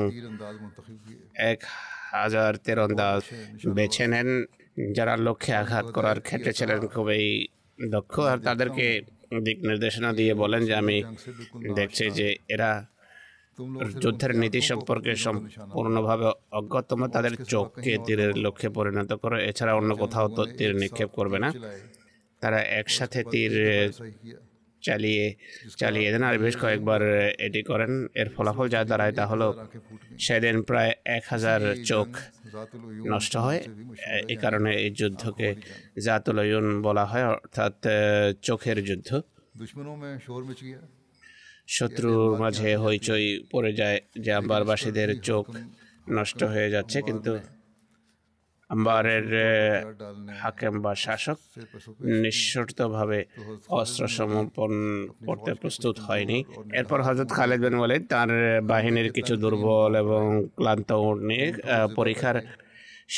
[1.52, 1.60] এক
[2.14, 3.22] হাজার তেরন্দাজ
[3.78, 4.30] বেছে নেন,
[4.98, 7.26] যারা লক্ষ্যে আঘাত করার ক্ষেত্রে ছিলেন খুবই
[7.80, 8.86] দক্ষ। আর তাদেরকে
[9.46, 10.98] দিক নির্দেশনা দিয়ে বলেন যে, আমি
[11.80, 12.72] দেখছি যে এরা
[14.04, 16.28] যুদ্ধের নীতি সম্পর্কে সম্পূর্ণভাবে
[16.60, 21.50] অজ্ঞতম তাদের চোখকে তীরের লক্ষ্যে পরিণত করে। এছাড়া অন্য কোথাও তো তীর নিক্ষেপ করবে না।
[22.42, 23.54] তারা একসাথে তীর
[24.84, 25.26] চালিয়ে
[25.82, 27.02] চালিয়ে দেন আর বেশ কয়েকবার
[27.48, 29.48] এটি করেন। এর ফলাফল যা দাঁড়ায় তা হলো
[30.26, 32.10] সেদিন প্রায় এক হাজার চোখ
[33.14, 33.60] নষ্ট হয়।
[34.32, 35.48] এই কারণে এই যুদ্ধকে
[36.06, 37.76] জাতুলয়ন বলা হয় অর্থাৎ
[38.48, 39.10] চোখের যুদ্ধ।
[41.68, 45.46] শত্রুর মাঝে হইচই পড়ে যায় যে আম্বারবাসীদের চোখ
[46.12, 47.32] নষ্ট হয়ে যাচ্ছে কিন্তু
[48.70, 49.28] আম্বারের
[50.42, 51.40] হাকেম বা শাসক
[52.24, 53.20] নিঃশর্তভাবে
[53.70, 54.72] অস্ত্র সমর্পণ
[55.28, 56.38] করতে প্রস্তুত হয়নি।
[56.74, 58.30] এরপর হজরত খালেদ বিন ওয়ালিদ তার
[58.72, 60.24] বাহিনীর কিছু দুর্বল এবং
[60.58, 60.90] ক্লান্ত
[61.30, 61.48] নিয়ে
[61.96, 62.38] পরীক্ষার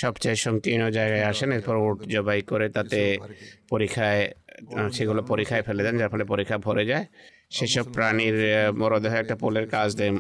[0.02, 3.00] সবচেয়ে সংকীর্ণ জায়গায় আসেন। এরপর উঠ জবাই করে তাতে
[3.70, 4.24] পরীক্ষায়
[4.92, 7.06] সেগুলো পরীক্ষায় ফেলে দেন যার ফলে পরীক্ষা ভরে যায়।
[7.56, 8.38] সেসব প্রাণীর
[8.82, 10.14] মরদেহ একটা পোলের কাজ দেয়।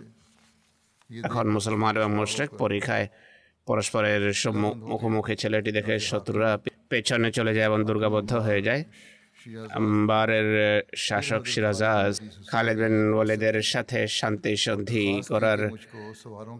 [1.27, 3.07] এখন মুসলমান এবং মোশরেক পরীক্ষায়
[3.67, 4.23] পরস্পরের
[4.91, 6.51] মুখোমুখি ছেলেটি দেখে শত্রুরা
[6.91, 8.81] পেছনে চলে যায় এবং দুর্গাবদ্ধ হয়ে যায়।
[9.77, 10.49] আম্বারের
[11.05, 12.13] শাসক সিরাজাজ
[12.51, 15.61] খালেদ বিন ওয়ালিদের সাথে শান্তি সন্ধি করার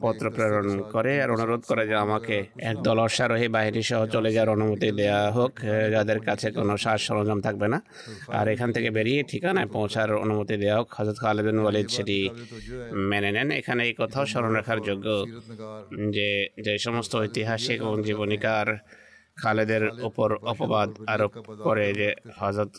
[0.04, 2.36] পত্র প্রেরণ করে আর অনুরোধ করে যে আমাকে
[2.72, 5.54] একদল অশ্বারোহী বাহিনী সহ চলে যাওয়ার অনুমতি দেওয়া হোক
[5.94, 7.80] যাদের কাছে কোনো সাজ সরঞ্জাম থাকবে না।
[8.40, 12.18] আর এখান থেকে বেরিয়ে ঠিকানায় পৌঁছার অনুমতি দেওয়া হোক হজরত খালেদ বিন ওয়ালিদ সেটি
[13.12, 15.08] মেনে নেন। এখানে এই কথাও স্মরণ রাখার যোগ্য
[16.16, 16.30] যে
[16.66, 18.68] যে সমস্ত ঐতিহাসিক এবং জীবনীকার
[19.38, 22.72] খালেদের উপর অপবাদ আরোপ করে যে হজরত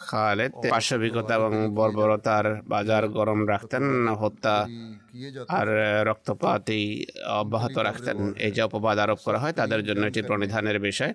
[0.00, 3.84] খালেদ পার্শ্ববিকতা এবং বর্বরতার বাজার গরম রাখতেন
[4.22, 4.56] হত্যা
[5.48, 5.68] আর
[6.06, 6.84] রক্তপাতই
[7.40, 11.12] অব্যাহত রাখতেন। এই যে অপবাদ আরোপ করা হয় তাদের জন্য এটি প্রণিধানের বিষয়।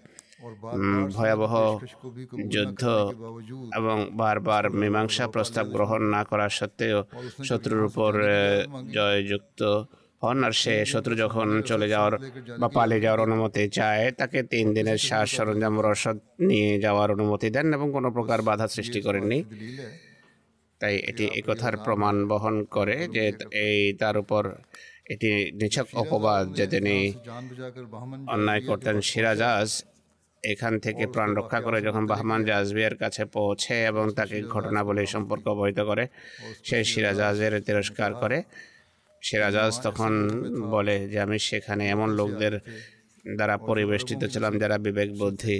[1.16, 1.54] ভয়াবহ
[2.50, 2.84] যুদ্ধ
[3.76, 7.00] এবং বারবার মীমাংসা প্রস্তাব গ্রহণ না করা সত্ত্বেও
[7.44, 8.12] শত্রুর উপর
[8.96, 9.62] জয়যুক্ত
[10.22, 12.14] অন্যার্সে শত্রু যখন চলে যাওয়ার
[12.62, 16.18] বা পালিয়ে যাওয়ার অনুমতি চায়, তাকে তিন দিনের শ্বাস সরঞ্জাম রসদ
[16.50, 19.40] নিয়ে যাওয়ার অনুমতি দেন এবং কোনো প্রকার বাধা সৃষ্টি করেননি।
[20.82, 23.24] তাই এটি একথার প্রমাণ বহন করে যে
[23.66, 24.44] এই তার উপর
[25.14, 26.96] এটি নিছক অপবাদ যে তিনি
[28.34, 29.70] অন্যায় করতেন সিরাজাজ।
[30.44, 35.80] এখান থেকে প্রাণ রক্ষা করে যখন বাহমান জাজবিয়ার কাছে পৌঁছে এবং তাকে ঘটনাবলী সম্পর্ক অবহিত
[35.90, 36.04] করে,
[36.68, 38.38] সে সিরাজাজের তিরস্কার করে।
[39.28, 40.12] সিরাজাজ তখন
[40.70, 42.54] বলে যে আমি সেখানে এমন লোকদের
[43.36, 45.58] দ্বারা পরিবেষ্টিত ছিলাম যারা বিবেক বুদ্ধি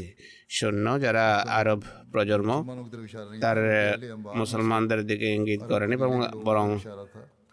[0.50, 2.50] শূন্য যারা আরব প্রজন্ম
[3.42, 3.58] তার
[4.36, 6.12] মুসলমানদের দিকে ইঙ্গিত করেন এবং
[6.44, 6.68] বরং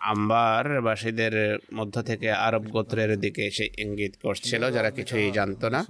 [0.00, 1.34] আম্বার বাসীদের
[1.74, 5.80] মধ্য থেকে আরব গোত্রের দিকে সে ইঙ্গিত করছিল যারা কিছুই জানতো না।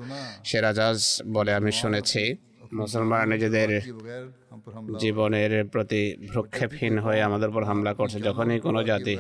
[0.44, 0.98] সেরাজাজ
[1.32, 2.22] বলে আমি শুনেছি।
[2.72, 3.70] মুসলমানরা নিজেদের
[5.00, 9.14] জীবনের প্রতি ভ্রক্ষেপহীন হয়ে আমাদের উপর হামলা করছে যখনই কোনো জাতি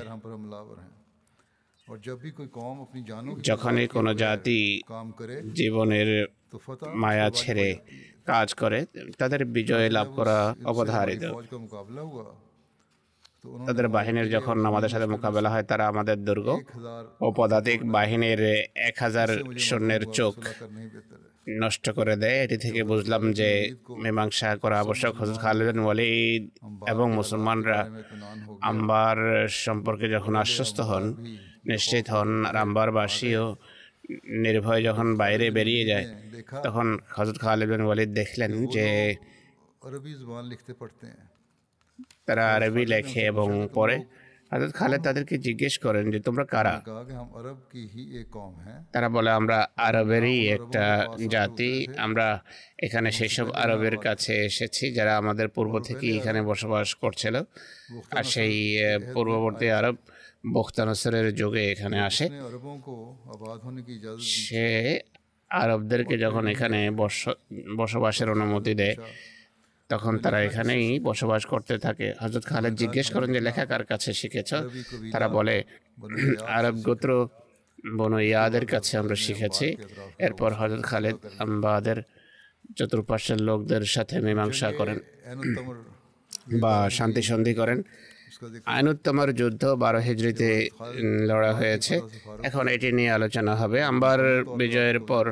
[3.48, 4.60] যখনই কোনো জাতি
[5.54, 6.08] জীবনের
[6.94, 7.68] মায়া ছেড়ে
[8.26, 8.78] কাজ করে
[9.18, 11.24] তাদের বিজয় লাভ করা অবধারিত
[13.66, 16.48] তাদের বাহিনীর যখন আমাদের সাথে মোকাবেলা হয় তারা আমাদের দুর্গ
[17.20, 18.40] ও পদাতিক বাহিনীর
[18.88, 20.34] এক হাজার সৈন্যের চোখ
[21.60, 23.50] নষ্ট করে দেয় এটি থেকে বুঝলাম যে
[24.02, 26.42] মীমাংসা করা আবশ্যক হজরত খালেদ ওয়ালিদ
[26.88, 27.78] এবং মুসলমানরা
[28.62, 29.18] আম্বার
[29.64, 31.04] সম্পর্কে যখন আশ্বস্ত হন
[31.66, 33.44] নিশ্চিত হন রামবার বাসীও
[34.42, 36.06] নির্ভয় যখন বাইরে বেরিয়ে যায়
[36.64, 38.86] তখন হজরত খালিদ বিন ওয়ালিদ দেখলেন যে
[42.26, 43.96] তারা আরবি লেখে এবং পরে
[44.52, 46.74] হজরত খালেদ তাদেরকে জিজ্ঞেস করেন যে তোমরা কারা?
[48.92, 50.84] তারা বলে আমরা আরবেরই একটা
[51.30, 52.26] জাতি। আমরা
[52.78, 57.34] এখানে সেসব আরবের কাছে এসেছি যারা আমাদের পূর্ব থেকে এখানে বসবাস করছিল।
[58.10, 58.54] আর সেই
[59.14, 59.96] পূর্ববর্তী আরব
[60.44, 62.26] বখতানসরের যুগে এখানে আসে
[64.36, 64.66] সে
[65.50, 66.80] আরবদেরকে যখন এখানে
[67.78, 68.96] বসবাসের অনুমতি দেয়
[69.90, 74.50] তখন তারা এখানেই বসবাস করতে থাকে হজরত খালেদ জিজ্ঞেস করেন যে লেখা কার কাছে শিখেছ
[75.12, 75.56] তারা বলে
[76.48, 77.10] আরব গোত্র
[77.98, 79.66] বনু ইয়াদের কাছে আমরা শিখেছি
[80.18, 81.98] এরপর হজরত খালেদ আম্বাদের
[82.76, 84.98] চতুর্পাশের লোকদের সাথে মীমাংসা করেন
[86.62, 87.78] বা শান্তি সন্ধি করেন
[88.74, 90.48] আইনুত্তমার যুদ্ধ বারো হিজড়িতে
[91.30, 91.94] লড়া হয়েছে।
[92.48, 94.20] এখন এটি নিয়ে আলোচনা হবে। আম্বার
[94.60, 95.24] বিজয়ের পর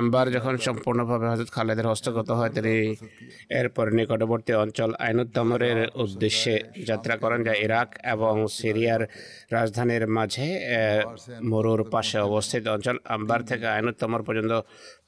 [0.00, 2.74] আম্বার যখন সম্পূর্ণভাবে হজরত খালেদের হস্তগত হয়, তিনি
[3.60, 6.54] এরপর নিকটবর্তী অঞ্চল আইনুদ্দামরের উদ্দেশ্যে
[6.88, 9.02] যাত্রা করেন, যা ইরাক এবং সিরিয়ার
[9.56, 10.46] রাজধানীর মাঝে
[11.50, 14.52] মরুর পাশে অবস্থিত অঞ্চল। আম্বার থেকে আইনুদ্দামর পর্যন্ত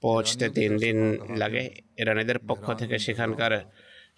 [0.05, 0.99] পৌঁছতে তিন দিন
[1.41, 1.63] লাগে।
[2.03, 3.53] ইরানিদের পক্ষ থেকে সেখানকার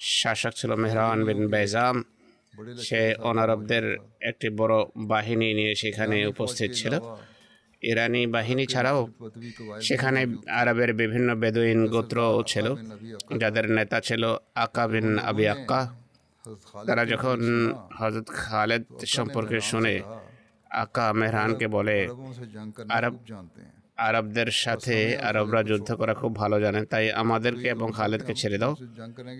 [0.00, 1.96] শাসক ছিল মেহরান বিন বেজাম।
[2.86, 3.84] সে অনারবদের
[4.30, 4.76] একটি বড়
[5.12, 6.94] বাহিনী নিয়ে সেখানে উপস্থিত ছিল।
[7.82, 9.00] ইরানি বাহিনী ছাড়াও
[9.82, 10.20] সেখানে
[10.60, 12.66] আরবের বিভিন্ন বেদুইন গোত্র ছিল।
[13.38, 14.22] যাদের নেতা ছিল
[14.64, 15.80] আকা বিন আবি আক্কা।
[16.86, 17.38] তারা যখন
[17.98, 18.84] হজরত খালেদ
[19.16, 19.94] সম্পর্কে শুনে
[20.70, 21.98] আকা মেহরানকে বলে,
[22.96, 23.14] আরব
[24.08, 24.94] আরবদের সাথে
[25.28, 28.72] আরবরা যুদ্ধ করা খুব ভালো জানেন। তাই আমাদেরকে এবং খালেদকে ছেড়ে দাও।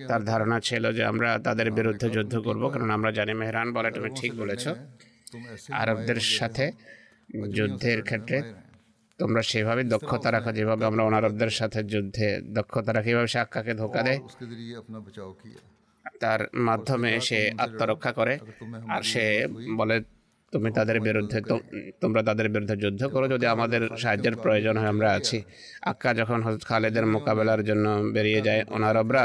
[0.09, 4.11] তার ধারণা ছিল যে আমরা তাদের বিরুদ্ধে যুদ্ধ করব কারণ আমরা জানি মেহরান বলে তুমি
[4.17, 4.69] ঠিক বলেছ।
[5.73, 6.73] আরবদের সাথে
[7.55, 8.37] যুদ্ধের ক্ষেত্রে
[9.19, 14.21] তোমরা সেভাবে দক্ষতা রাখো যেভাবে আমরা অনারবদের সাথে যুদ্ধে দক্ষতা রাখি এভাবে সাক্কাকে ধোকা দেয়।
[16.21, 18.35] তার মাধ্যমে সে আত্মরক্ষা করে।
[18.89, 19.25] আর সে
[19.77, 19.97] বলে
[20.53, 21.39] তুমি তাদের বিরুদ্ধে
[22.03, 25.39] তোমরা তাদের বিরুদ্ধে যুদ্ধ করো। যদি আমাদের সাহায্যের প্রয়োজন হয় আমরা আছি।
[25.91, 29.25] আক্কা যখন হজরত খালেদের মোকাবেলার জন্য বেরিয়ে যায় ওনারবরা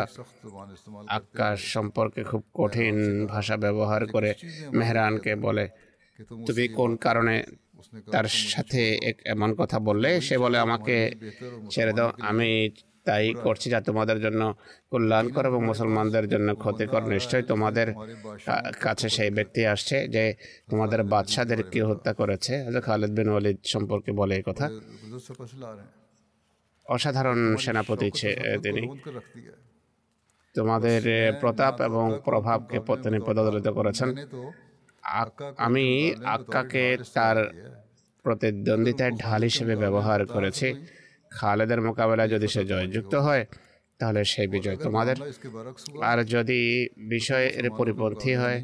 [1.18, 2.96] আক্কা সম্পর্কে খুব কঠিন
[3.34, 4.32] ভাষা ব্যবহার করে
[4.80, 5.66] মেহরানকে বলে
[6.48, 7.36] তুমি কোন কারণে
[8.14, 8.82] তার সাথে
[9.26, 10.10] এমন কথা বললে?
[10.28, 10.96] সে বলে আমাকে
[11.72, 12.50] ছেড়ে দাও। আমি
[13.06, 14.42] তাই করছি যা তোমাদের জন্য
[14.92, 17.88] কল্যাণকর এবং মুসলমানদের জন্য ক্ষতিকর। নিশ্চয় তোমাদের
[18.82, 20.24] কাছে সেই ব্যক্তি আসছে যে
[20.70, 22.54] তোমাদের বাদশাদেরকে হত্যা করেছে।
[22.86, 24.66] খালেদ বিন ওয়ালিদ সম্পর্কে বলে এই কথা।
[26.86, 28.32] অসাধারণ সেনাপতি ছে
[28.64, 28.84] তিনি।
[30.56, 31.02] তোমাদের
[31.40, 34.10] প্রতাপ এবং প্রভাবকে পতনে পদদলিত করেছেন।
[35.58, 35.86] আমি
[36.26, 37.38] আক্কাকে তার
[38.26, 40.68] প্রতিদ্বন্দ্বিতায় ঢাল হিসেবে ব্যবহার করেছি।
[41.32, 43.46] খালেদের মোকাবেলায় যদি সে জয়যুক্ত হয়
[44.00, 45.16] তাহলে সেই বিজয় তোমাদের।
[46.02, 48.60] আর যদি বিষয়ের পরিপন্থী হয়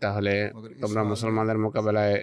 [0.00, 0.34] তাহলে
[0.80, 2.16] তোমরা মুসলমানদের মোকাবেলায়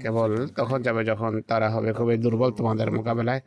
[0.00, 3.40] কেবল তখন যাবে যখন তারা হবে খুবই দুর্বল তোমাদের মোকাবেলায়।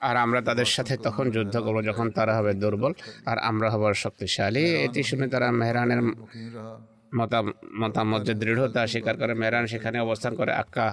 [0.00, 2.92] আর আমরা তাদের সাথে তখন যুদ্ধ করব যখন তারা হবে দুর্বল।
[3.26, 6.00] আর আমরা হবার শক্তিশালী। এটি শুনে তারা মেহরানের
[7.80, 10.86] মতামত যে দৃঢ়তা স্বীকার করে মেরান সেখানে অবস্থান করে আক্কা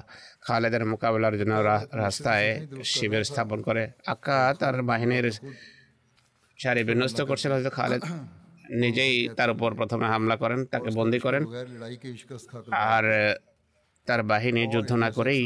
[0.48, 1.54] খালেদের মোকাবেলার জন্য
[2.04, 2.48] রাস্তায়
[2.94, 5.28] শিবির স্থাপন করে। আক্কা তার বাহিনীর
[6.60, 8.04] সারি বিন্যস্ত করছিল হয়তো খালেদ
[8.84, 11.44] নিজেই তার উপর প্রথমে হামলা করেন, তাকে বন্দি করেন।
[12.92, 13.06] আর
[14.08, 15.44] তার বাহিনী যুদ্ধ না করেই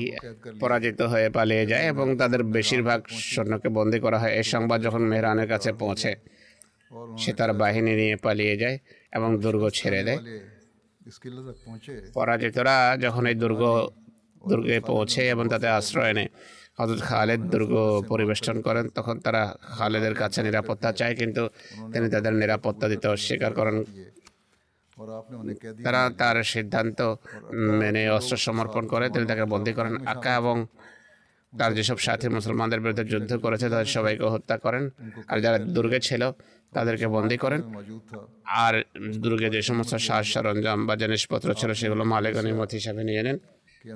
[0.62, 3.00] পরাজিত হয়ে পালিয়ে যায় এবং তাদের বেশিরভাগ
[3.34, 6.12] সৈন্যকে বন্দি করা হয়। এই সংবাদ যখন মেহরানের কাছে পৌঁছে,
[7.22, 8.78] সে তার বাহিনী নিয়ে পালিয়ে যায়
[9.18, 10.22] এবং দুর্গ ছেড়ে দেয়।
[12.16, 13.62] পরাজিতরা যখন এই দুর্গ
[14.42, 16.30] দুর্গে পৌঁছে এবং তাতে আশ্রয় নেয়
[16.80, 17.74] হজরত খালেদ দুর্গ
[18.10, 21.44] পরিবেষ্টন করেন তখন তারা খালেদের কাছে নিরাপত্তা চায় কিন্তু
[21.94, 23.78] তিনি তাদের নিরাপত্তা দিতে অস্বীকার করেন
[25.86, 27.00] তারা তার সিদ্ধান্ত
[27.80, 30.56] মেনে অস্ত্র সমর্পণ করে তিনি তাকে বন্দী করেন আকা এবং
[31.60, 34.90] তার যেসব সাথী মুসলমানদের বিরুদ্ধে যুদ্ধ করেছে, তাদের সবাইকে হত্যা করেন।
[35.28, 36.32] আর যারা দুর্গে ছিল,
[36.74, 37.62] তাদেরকে বন্দী করেন।
[38.46, 38.84] আর
[39.18, 43.38] দুর্গে যে সমস্ত সাজ সরঞ্জাম বা জিনিসপত্র ছিল, সেগুলো মালিক মত হিসাবে নিয়ে নেন।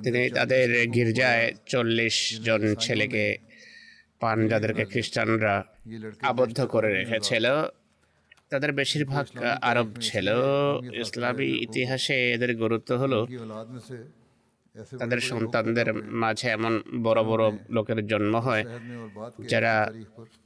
[0.02, 3.38] তিনি তাদের গির্জায় চল্লিশ জন ছেলেকে
[4.20, 5.64] পান, যাদেরকে খ্রিস্টানরা
[6.22, 7.46] আবদ্ধ করে রেখেছিল।
[8.50, 9.26] তাদের বেশিরভাগ
[9.62, 10.28] আরব ছিল।
[11.00, 13.26] ইসলামী ইতিহাসে এদের গুরুত্ব হলো
[14.98, 18.64] তাদের সন্তানদের মাঝে এমন বড় বড় লোকের জন্ম হয়
[19.48, 19.92] যারা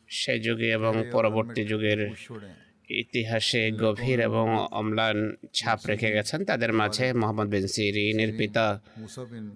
[0.08, 2.00] সে যুগে এবং পরবর্তী যুগের
[2.90, 8.80] ইতিহাসে গভীর এবং অম্লান ছাপ রেখে গেছেন তাদের মাঝে মোহাম্মদ বিন সিরিনের পিতা।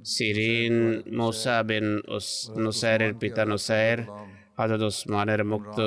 [0.04, 1.86] সিরিন মৌসা বিন
[2.58, 3.98] নুসাইরের পিতা নুসাইর
[4.58, 5.78] হাজরত ওসমানের মুক্ত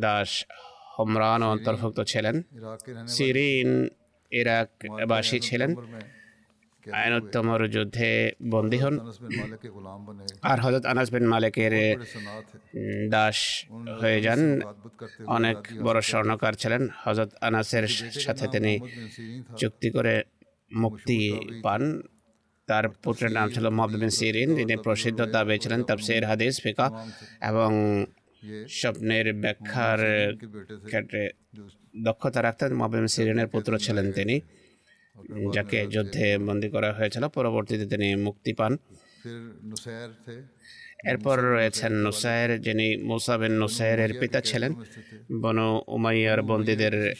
[0.00, 0.44] দাস
[0.98, 2.42] হমরান অন্তর্ভুক্ত ছিলেন।
[3.06, 3.88] সিরিন
[4.30, 5.70] ইরাকবাসী ছিলেন।
[6.92, 9.12] আয়নোত্তমর যুদ্ধে বন্দী হন।
[10.42, 11.72] আর হজরত আনাস বিন মালিকের
[13.10, 13.64] দাস
[14.00, 14.60] হয়ে যান।
[15.26, 18.78] অনেক বড় স্বর্ণকার ছিলেন। হজরত আনাসের সাথে তিনি
[19.56, 20.22] চুক্তি করে
[20.74, 22.02] মুক্তি পান।
[22.66, 27.06] তার পুত্রের নাম ছিল মহবিন সিরিন। তিনি প্রসিদ্ধ দাবি ছিলেন তাফসির হাদিস ফিকা
[27.42, 28.04] এবং
[28.68, 29.98] স্বপ্নের ব্যাখ্যার
[30.86, 31.30] ক্ষেত্রে
[31.96, 34.40] দক্ষতা রাখতেন। মহবিন সিরিনের পুত্র ছিলেন তিনি।
[35.52, 38.76] যাকে যুদ্ধে বন্দী করা হয়েছিল পরবর্তীতে তিনি মুক্তি পান।
[41.04, 44.74] এরপর রয়েছেন নুসায়ের যিনি মুসা বিন নুসায়ের পিতা ছিলেন।
[45.40, 47.14] বনু উমাইয়ার বন্দীদের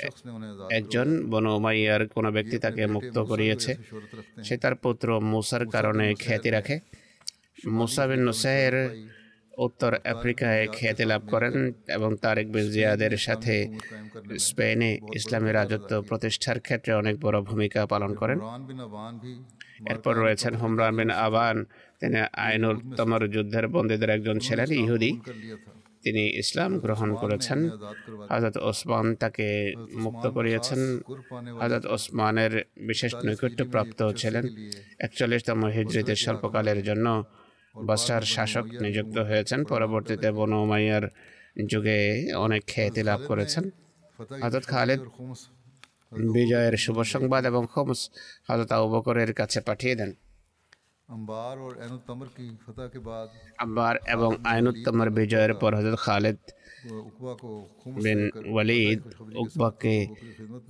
[0.70, 3.74] একজন। বনু উমাইয়ার কোনো ব্যক্তি তাকে মুক্ত করিয়েছে।
[4.44, 6.80] সে তার পুত্র মুসার কারণে খ্যাতি রাখে।
[7.66, 8.74] মুসা বিন নুসায়ের
[9.58, 13.68] উত্তর আফ্রিকায় খ্যাতি লাভ করেন এবং তারেক বিন জিয়াদের সাথে
[14.38, 18.38] স্পেনে ইসলামী রাজত্ব প্রতিষ্ঠার ক্ষেত্রে অনেক বড় ভূমিকা পালন করেন।
[19.90, 21.64] এরপর রয়েছেন হুমরান বিন আবান।
[22.00, 25.20] তিনি আইনুল তমর যুদ্ধের বন্দীদের একজন ছিলেন, ইহুদি।
[26.02, 27.70] তিনি ইসলাম গ্রহণ করেছেন।
[28.32, 30.78] হজরত ওসমান তাকে মুক্ত করিয়েছেন।
[31.60, 34.48] হজরত ওসমানের বিশেষ নৈকট্যপ্রাপ্ত ছিলেন।
[35.00, 37.24] একচল্লিশতম হিজরিতে স্বল্পকালের জন্য
[37.74, 41.04] বসার শাসক নিযুক্ত হয়েছেন। পরবর্তীতে বনু উমাইয়ার
[41.70, 41.98] যুগে
[42.44, 43.64] অনেক খ্যাতি লাভ করেছেন।
[44.42, 45.00] হজরত খালেদ
[46.34, 48.00] বিজয়ের শুভ সংবাদ এবং খোমস
[48.48, 50.10] হজরত আবুবকরের কাছে পাঠিয়ে দেন।
[53.64, 56.38] আম্বার এবং আইনুত্তমর বিজয়ের পর হজরত খালেদ
[58.04, 58.20] বিন
[58.52, 59.00] ওয়ালিদ,
[59.42, 59.96] উকবাকে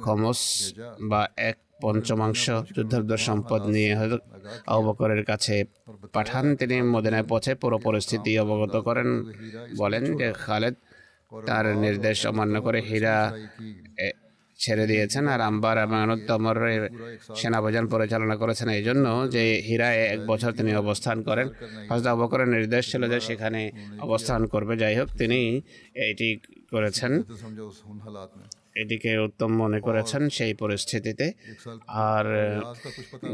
[0.05, 0.41] খমস
[1.11, 2.45] বা এক পঞ্চমাংশ
[2.77, 4.23] যুদ্ধ সম্পদ নিয়ে হজরত
[4.71, 5.55] আবু বকরের কাছে
[6.17, 9.09] পাঠান। তিনি মদিনায় পৌঁছে পুরো পরিস্থিতি অবগত করেন।
[9.81, 10.77] বলেন যে খালেদ
[11.49, 13.17] তার নির্দেশ অমান্য করে হীরা
[14.59, 16.59] ছেড়ে দিয়েছেন আর আম্বার এবং আনুত্তমর
[17.39, 21.47] সেনাভিযান পরিচালনা করেছেন। এই জন্য যে হীরায় এক বছর তিনি অবস্থান করেন
[21.91, 23.61] হজরত আবু বকরের নির্দেশ ছিল যে সেখানে
[24.07, 25.41] অবস্থান করবে। যাই হোক, তিনি
[26.11, 26.29] এটি
[26.73, 27.13] করেছেন।
[28.83, 31.27] এদিকে উত্তম মনে করেছেন সেই পরিস্থিতিতে।
[32.09, 32.27] আর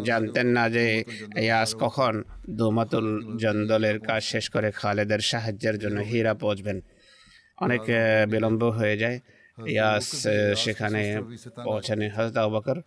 [0.08, 0.86] জানতেন না যে
[1.44, 2.14] ইয়াস কখন
[2.58, 3.06] দুমাতুল
[3.42, 6.78] জন্দলের কাজ শেষ করে খালেদের সাহায্যের জন্য হীরা পৌঁছবেন।
[7.64, 7.82] অনেক
[8.32, 9.18] বিলম্ব হয়ে যায়।
[9.74, 10.06] ইয়াস
[10.64, 11.02] সেখানে
[11.66, 12.78] পৌঁছানে হজরত আবাকর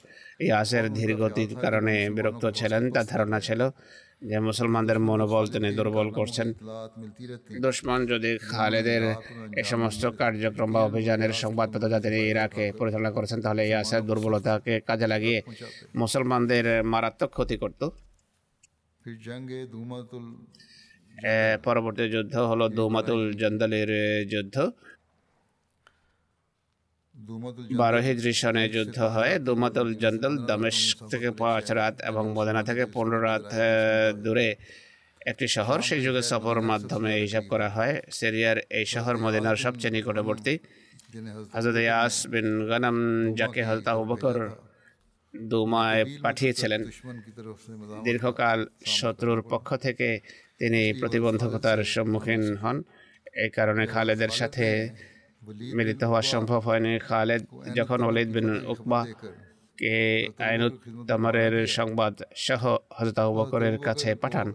[0.45, 3.61] ইয়াসের ধীর গতির কারণে বিরক্ত ছিলেন, তার ধারণা ছিল
[4.29, 6.47] যে মুসলমানদের মনোবল তিনি দুর্বল করছেন।
[7.63, 9.03] দুশ্মন যদি খালেদের
[9.61, 14.73] এ সমস্ত কার্যক্রম বা অভিযানের সংবাদ পেত যা তিনি ইরাকে পরিচালনা করেছেন, তাহলে ইয়াসের দুর্বলতাকে
[14.89, 15.39] কাজে লাগিয়ে
[16.01, 17.81] মুসলমানদের মারাত্মক ক্ষতি করত।
[21.67, 23.89] পরবর্তী যুদ্ধ হলো দুমাতুল জন্দলের
[24.33, 24.57] যুদ্ধ।
[27.81, 33.19] বারো হিজরি সনে যুদ্ধ হয়। দুমতুল জন্দল দমেস্ক থেকে পাঁচ রাত এবং মদিনা থেকে পনেরো
[33.27, 33.45] রাত
[34.25, 34.49] দূরে
[35.31, 40.53] একটি শহর। সেই যুগে সফর মাধ্যমে হিসাব করা হয়। সিরিয়ার এই শহর মদিনার সবচেয়ে নিকটবর্তী।
[41.53, 42.97] হজরত ইয়াস বিন গানাম
[43.39, 44.37] যাকে হজরত আবু বকর
[45.33, 46.81] দুমায় পাঠিয়েছিলেন।
[48.05, 48.59] দীর্ঘকাল
[48.97, 50.09] শত্রুর পক্ষ থেকে
[50.59, 52.77] তিনি প্রতিবন্ধকতার সম্মুখীন হন।
[53.43, 54.67] এই কারণে খালেদের সাথে
[55.77, 57.43] মিলিত হওয়া সম্ভব হয়নি। খালেদ
[57.77, 59.01] যখন ওলিদ বিন উকবা
[59.79, 59.95] কে
[60.47, 62.15] আইনুদ্দামারের সংবাদ
[62.47, 62.63] সহ
[62.97, 64.47] হজরত আবু বকরের কাছে পাঠান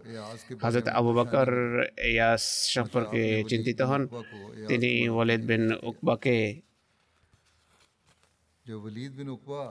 [0.63, 1.49] হজরত আবু বকর
[2.13, 2.43] ইয়াস
[2.75, 4.01] সম্পর্কে চিন্তিত হন।
[4.69, 6.37] তিনি ওয়ালিদ বিন উকবাকে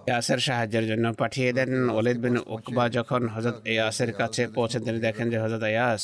[0.09, 4.43] ইয়াসের সাহায্যের জন্য পাঠিয়ে দেন ওলিদ বিন উকবা যখন হজরত ইয়াসের কাছে
[4.85, 6.03] তিনি দেখেন যে হজরত ইয়াস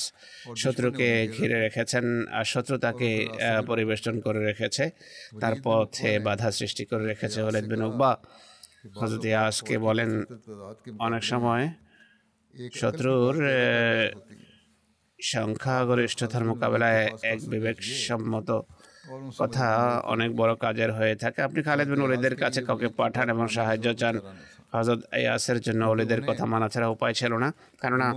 [0.57, 3.11] শত্রুকে ঘিরে রেখেছেন আর শত্রু তাকে
[3.67, 4.85] পরিবেষ্টন করে রেখেছে।
[5.41, 8.11] তার পথে বাধা সৃষ্টি করে রেখেছে ওলিদ বিন উকবা।
[9.01, 10.11] হজরত ইয়াসকে বলেন
[11.07, 11.65] অনেক সময়
[12.75, 13.37] শত্রুর
[15.23, 18.49] সংখ্যাগরিষ্ঠতার মোকাবেলায় এক বিবেকসম্মত
[19.41, 19.67] কথা
[20.15, 24.15] অনেক বড় কাজের হয়ে থাকে। আপনি খালেদ বিন ওলিদের কাছে কাউকে পাঠান এবং সাহায্য চান
[24.75, 27.49] হজরত ইয়াসের জন্য ওলিদের কথা মানা ছাড়া উপায় ছিল না।
[27.83, 28.09] কেননা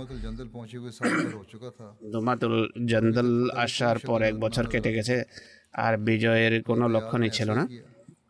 [2.12, 2.56] দুমাতুল
[2.92, 3.30] জন্দল
[3.64, 5.16] আসার পর এক বছর কেটে গেছে
[5.84, 7.64] আর বিজয়ের কোনো লক্ষণই ছিল না।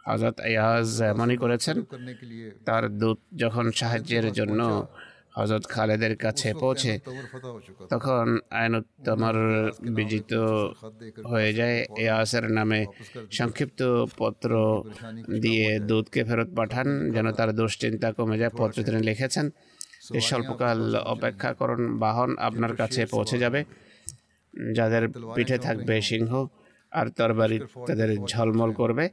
[0.08, 1.76] হজরত ইয়াজ এমনই করেছেন
[2.68, 4.60] তার দূত যখন সাহায্যের জন্য
[5.38, 6.92] হজরত খালেদের কাছে পৌঁছে
[7.92, 8.26] তখন
[8.60, 9.36] আইনুত্তমর
[9.96, 10.32] বিজিত
[11.30, 12.80] হয়ে যায়। এ আসের নামে
[13.38, 13.80] সংক্ষিপ্ত
[14.20, 14.50] পত্র
[15.44, 19.46] দিয়ে দুধকে ফেরত পাঠান যেন তার দুশ্চিন্তা কমে যায়। পত্র তিনি লিখেছেন
[20.28, 20.80] স্বল্পকাল
[21.14, 23.60] অপেক্ষাকরণ বাহন আপনার কাছে পৌঁছে যাবে।
[24.78, 25.04] যাদের
[25.34, 26.30] পিঠে থাকবে সিংহ
[26.92, 27.58] আর তরবারি
[27.88, 29.04] তাদের ঝলমল করবে।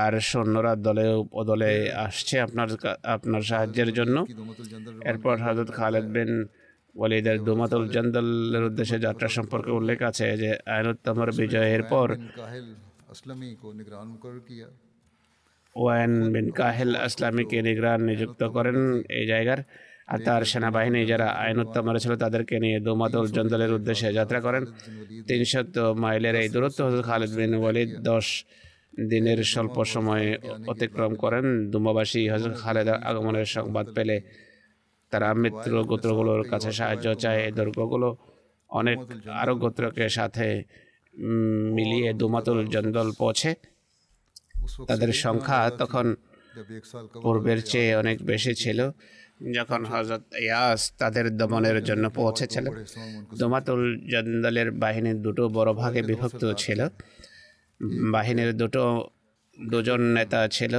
[0.00, 1.06] আর সৈন্যরা দলে
[1.40, 1.72] অদলে
[2.06, 2.68] আসছে আপনার
[3.16, 4.16] আপনার সাহায্যের জন্য।
[5.10, 6.32] এরপর হজরত খালেদ বিন
[6.94, 12.08] ওয়ালিদের দুমাতুল জন্দলের উদ্দেশ্যে যাত্রা সম্পর্কে উল্লেখ আছে যে আইনুত্তমর বিজয়ের পর
[15.76, 18.78] ওয়ান বিন কাহেল আসলামীকে নিগরান নিযুক্ত করেন
[19.18, 19.60] এই জায়গার।
[20.12, 24.62] আর তার সেনাবাহিনী যারা আইনুত্তমরা ছিল তাদেরকে নিয়ে দুমাতুল জন্দলের উদ্দেশ্যে যাত্রা করেন।
[25.28, 28.26] তিনশত মাইলের এই দূরত্ব হজরত খালেদ বিন ওয়ালিদ দশ
[29.12, 30.28] দিনের স্বল্প সময়ে
[30.72, 34.16] অতিক্রম করেন। দুমাবাসী হজরত খালেদার আগমনের সংবাদ পেলে
[35.12, 38.08] তারা মিত্র গোত্রগুলোর কাছে সাহায্য চায়। এই দুর্গগুলো
[38.70, 38.98] অনেক
[39.42, 40.46] আরও গোত্রকে সাথে
[41.76, 43.50] মিলিয়ে দুমাতুল জন্দল পৌঁছে।
[44.88, 46.06] তাদের সংখ্যা তখন
[47.22, 48.80] পূর্বের চেয়ে অনেক বেশি ছিল।
[49.56, 52.66] যখন হজরত ইয়াস তাদের দমনের জন্য পৌঁছেছিল
[53.40, 53.82] দোমাতুল
[54.12, 56.80] জন্দলের বাহিনী দুটো বড় ভাগে বিভক্ত ছিল।
[58.12, 59.08] বাহিনীর দুটো,
[59.56, 60.74] দুজন নেতা ছিল,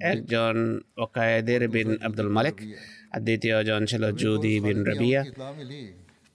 [0.00, 2.56] একজন ওকায়েদের বিন আব্দুল মালিক
[3.12, 5.24] আর দ্বিতীয় জন ছিল জুদি বিন রবিয়া।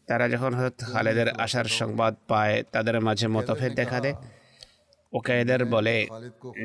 [0.07, 4.13] তারা যখন হজরত খালেদের আসার সংবাদ পায়, তাদের মাঝে মতভেদ দেখা দেয়।
[5.13, 6.07] ওকায়েদের বলে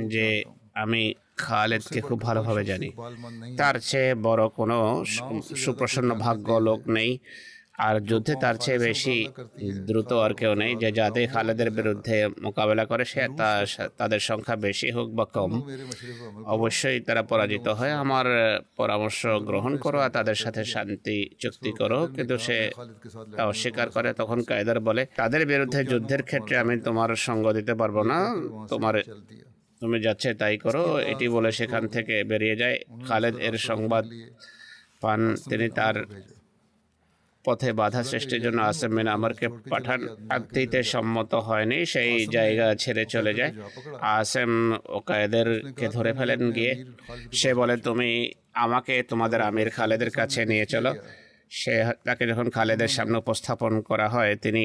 [0.08, 0.42] যে,
[0.74, 2.90] আমি খালেদকে খুব ভালোভাবে জানি।
[3.56, 5.04] তার চেয়ে বড় কোনো
[5.56, 7.18] সুপ্রসন্ন ভাগ্য লোক নেই।
[7.78, 9.16] আর যুদ্ধে তার চেয়ে বেশি
[9.88, 13.20] দ্রুত আর কেউ নেই। যে যাতে খালেদের বিরুদ্ধে মোকাবেলা করে সে
[13.98, 15.52] তাদের সংখ্যা বেশি হোক বা কম
[16.46, 18.26] অবশ্যই তারা পরাজিত হয় আমার
[18.76, 22.58] পরামর্শ গ্রহণ করো আর তাদের সাথে শান্তি চুক্তি করো। কিন্তু সে
[23.36, 27.96] তা অস্বীকার করে তখন কায়দার বলে তাদের বিরুদ্ধে যুদ্ধের ক্ষেত্রে আমি তোমার সঙ্গ দিতে পারব
[28.02, 28.18] না।
[28.68, 28.94] তোমার
[29.82, 32.76] তুমি যাচ্ছে তাই করো। এটি বলে সেখান থেকে বেরিয়ে যায়।
[33.08, 34.04] খালেদ এর সংবাদ
[35.00, 35.20] পান।
[35.50, 35.96] তিনি তার
[37.46, 43.32] পথে বাধা সৃষ্টির জন্য আসেম বিন আমারকে পাঠান। আত্মীতে সম্মত হয়নি, সেই জায়গা ছেড়ে চলে
[43.34, 43.52] যায়।
[44.16, 44.50] আসেম
[44.98, 46.72] ওকায়েদেরকে ধরে ফেলেন গিয়ে।
[47.32, 48.10] সে বলে, তুমি
[48.64, 50.90] আমাকে তোমাদের আমির খালেদের কাছে নিয়ে চলো।
[51.50, 51.74] সে
[52.04, 54.64] তাকে যখন খালেদের সামনে উপস্থাপন করা হয়, তিনি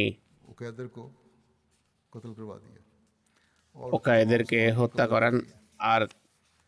[3.76, 5.36] ওকায়েদেরকে হত্যা করান।
[5.94, 6.02] আর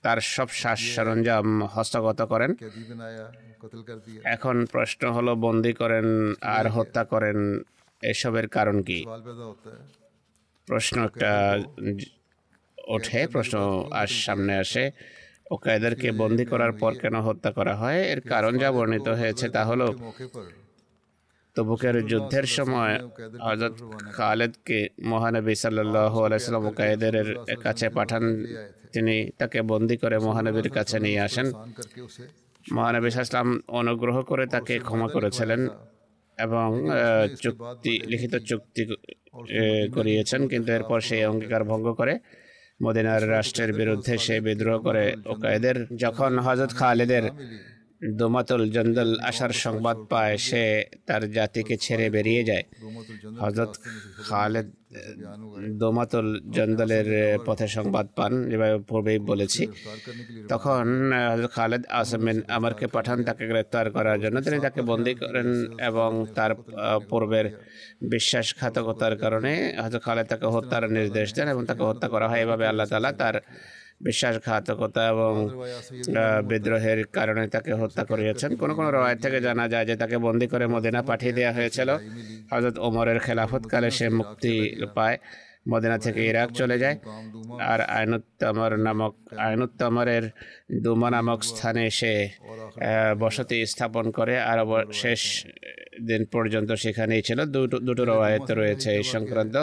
[0.04, 2.52] তার সব শ্বাস সরঞ্জাম হস্তগত করেন।
[4.36, 6.08] এখন প্রশ্ন হলো বন্দি করেন
[6.58, 7.38] আর হত্যা করেন
[8.04, 9.00] এসবের কারণ কি?
[10.68, 11.32] প্রশ্ন একটা
[12.78, 13.56] ওঠে প্রশ্ন
[13.92, 14.84] আর সামনে আসে।
[15.52, 18.00] ওকায়দেরকে বন্দি করার পর কেন হত্যা করা হয়?
[18.14, 19.88] এর কারণ যা বর্ণিত হয়েছে তা হলো
[21.56, 23.00] তবুকের যুদ্ধের সময়
[23.42, 23.76] হজরত
[24.12, 27.16] খালেদকে মহানবী সাল্লাহ আলাইসালাম কায়েদের
[27.64, 28.24] কাছে পাঠান
[28.94, 31.48] তিনি তাকে বন্দি করে মহানবীর কাছে নিয়ে আসেন।
[32.74, 35.62] মহানবী সাল্লাম অনুগ্রহ করে তাকে ক্ষমা করেছিলেন
[36.38, 36.68] এবং
[37.42, 38.84] চুক্তি লিখিত চুক্তি
[39.94, 42.20] করিয়েছেন কিন্তু এরপর সেই অঙ্গীকার ভঙ্গ করে
[42.84, 47.24] মদিনার রাষ্ট্রের বিরুদ্ধে সে বিদ্রোহ করে ওকায়েদের যখন হজরত খালেদের
[48.20, 50.64] দোমাতুল জন্দল আসার সংবাদ পায়, সে
[51.08, 52.66] তার জাতিকে ছেড়ে বেরিয়ে যায়।
[53.44, 53.74] হজরত
[54.28, 54.68] খালেদ,
[55.82, 56.28] দোমাতুল
[56.58, 57.08] জন্দলের
[57.48, 59.64] পথে সংবাদ পান যেভাবে পূর্বেই বলেছি।
[60.52, 60.86] তখন
[61.56, 65.48] খালেদ আসমিন আমারকে পাঠান, তাকে গ্রেপ্তার করার জন্য। তিনি তাকে বন্দি করেন
[65.90, 66.52] এবং তার
[67.10, 67.46] পূর্বের
[68.14, 69.52] বিশ্বাসঘাতকতার কারণে
[69.84, 73.36] হজরত খালেদ তাকে হত্যার নির্দেশ দেন এবং তাকে হত্যা করা হয়। এভাবে আল্লাহ তালা তার
[74.06, 75.34] বিশ্বাসঘাতকতা এবং
[76.50, 80.66] বিদ্রোহের কারণে তাকে হত্যা করিয়েছেন। কোন কোন রয়ের থেকে জানা যায় যে তাকে বন্দি করে
[80.76, 81.90] মদিনা পাঠিয়ে দেওয়া হয়েছিল।
[82.52, 84.54] হজরত ওমরের খেলাফতকালে সে মুক্তি
[84.98, 85.18] পায়,
[85.72, 86.96] মদিনা থেকে ইরাক চলে যায়।
[87.72, 89.14] আর আইনুত্তমর নামক,
[89.48, 90.24] আইনুত্তমরের
[90.84, 92.14] দুমা নামক স্থানে সে
[93.22, 94.60] বসতি স্থাপন করে আর
[95.02, 95.22] শেষ
[96.10, 99.56] দিন পর্যন্ত সেখানেই ছিল। দুটো দুটো রবায়ত রয়েছে এই সংক্রান্ত।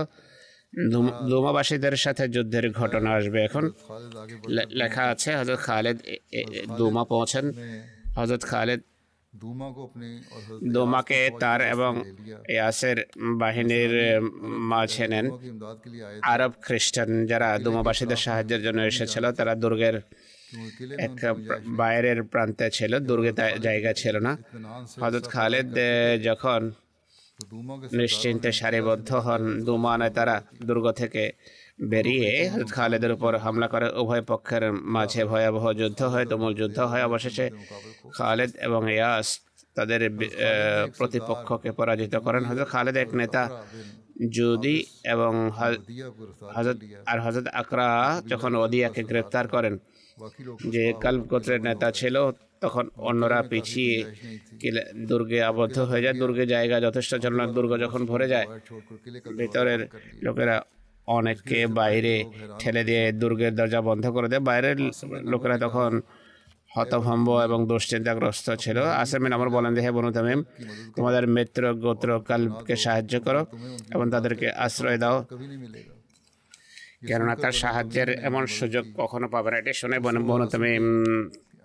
[1.31, 3.65] দোমাবাসীদের সাথে যুদ্ধের ঘটনা আসবে এখন।
[4.81, 5.99] লেখা আছে হজরত খালেদ
[6.79, 7.45] দোমা পৌঁছেন।
[8.19, 8.81] হজরত খালেদ
[10.75, 11.93] দোমাকে তার এবং
[12.55, 12.99] ইয়াসের
[13.43, 13.93] বাহিনীর
[14.73, 15.27] মাঝে নেন।
[16.33, 19.97] আরব খ্রিস্টান যারা দোমাবাসীদের সাহায্যের জন্য এসেছিল তারা দুর্গের
[21.07, 21.17] এক
[21.81, 23.33] বাইরের প্রান্তে ছিল দুর্গে
[23.67, 24.33] জায়গা ছিল না।
[25.03, 25.69] হজরত খালেদ
[26.29, 26.61] যখন
[28.01, 30.37] নিশ্চিন্তে সারিবদ্ধ হন দুমানে তারা
[30.69, 31.23] দুর্গ থেকে
[31.93, 34.65] বেরিয়ে হজরত খালেদের উপর হামলা করে। উভয় পক্ষের
[34.95, 37.47] মাঝে ভয়াবহ যুদ্ধ হয়, তুমুল যুদ্ধ হয়। অবশেষে
[38.19, 39.29] খালেদ এবং ইয়াস
[39.77, 40.01] তাদের
[40.99, 43.43] প্রতিপক্ষকে পরাজিত করেন। হজরত খালেদ এক নেতা
[44.37, 44.77] জুদি
[45.15, 45.33] এবং
[46.57, 46.79] হজরত
[47.11, 47.89] আর হজরত আকরা
[48.33, 49.75] যখন ওদিয়াকে গ্রেপ্তার করেন,
[50.75, 52.17] যে কাল্প গোত্রের নেতা ছিল
[52.63, 53.97] তখন অন্যরা পিছিয়ে
[55.11, 58.47] দুর্গে আবদ্ধ হয়ে যায় দুর্গে জায়গা যথেষ্ট ছিল না দুর্গ যখন ভরে যায়
[59.41, 59.81] ভিতরের
[60.27, 60.57] লোকেরা
[61.09, 62.15] অনেককে বাইরে
[62.61, 64.79] ঠেলে দিয়ে দুর্গের দরজা বন্ধ করে দেয়। বাইরের
[65.33, 65.93] লোকেরা তখন
[66.71, 70.41] হতভম্ব এবং দুশ্চিন্তাগ্রস্ত ছিল। আসামিন আমার বলেন দেহে বনু তামিম
[70.97, 73.43] তোমাদের মিত্র গোত্র কালকে সাহায্য করো
[73.95, 75.17] এবং তাদেরকে আশ্রয় দাও।
[77.09, 79.97] কেননা তার সাহায্যের এমন সুযোগ কখনো পাবে না। এটা শুনে
[80.29, 80.87] বনু তামিম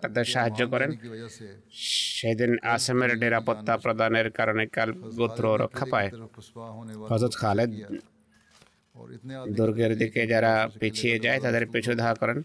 [0.06, 0.90] তাদের সাহায্য করেন।
[2.18, 6.08] সেদিন আসামের নিরাপত্তা প্রদানের কারণে কাল গোত্র রক্ষা পায়।
[7.10, 7.70] হজরত খালেদ
[9.58, 12.38] দুর্গের দিকে যারা পিছিয়ে যায় তাদের পিছু ধাওয়া করেন।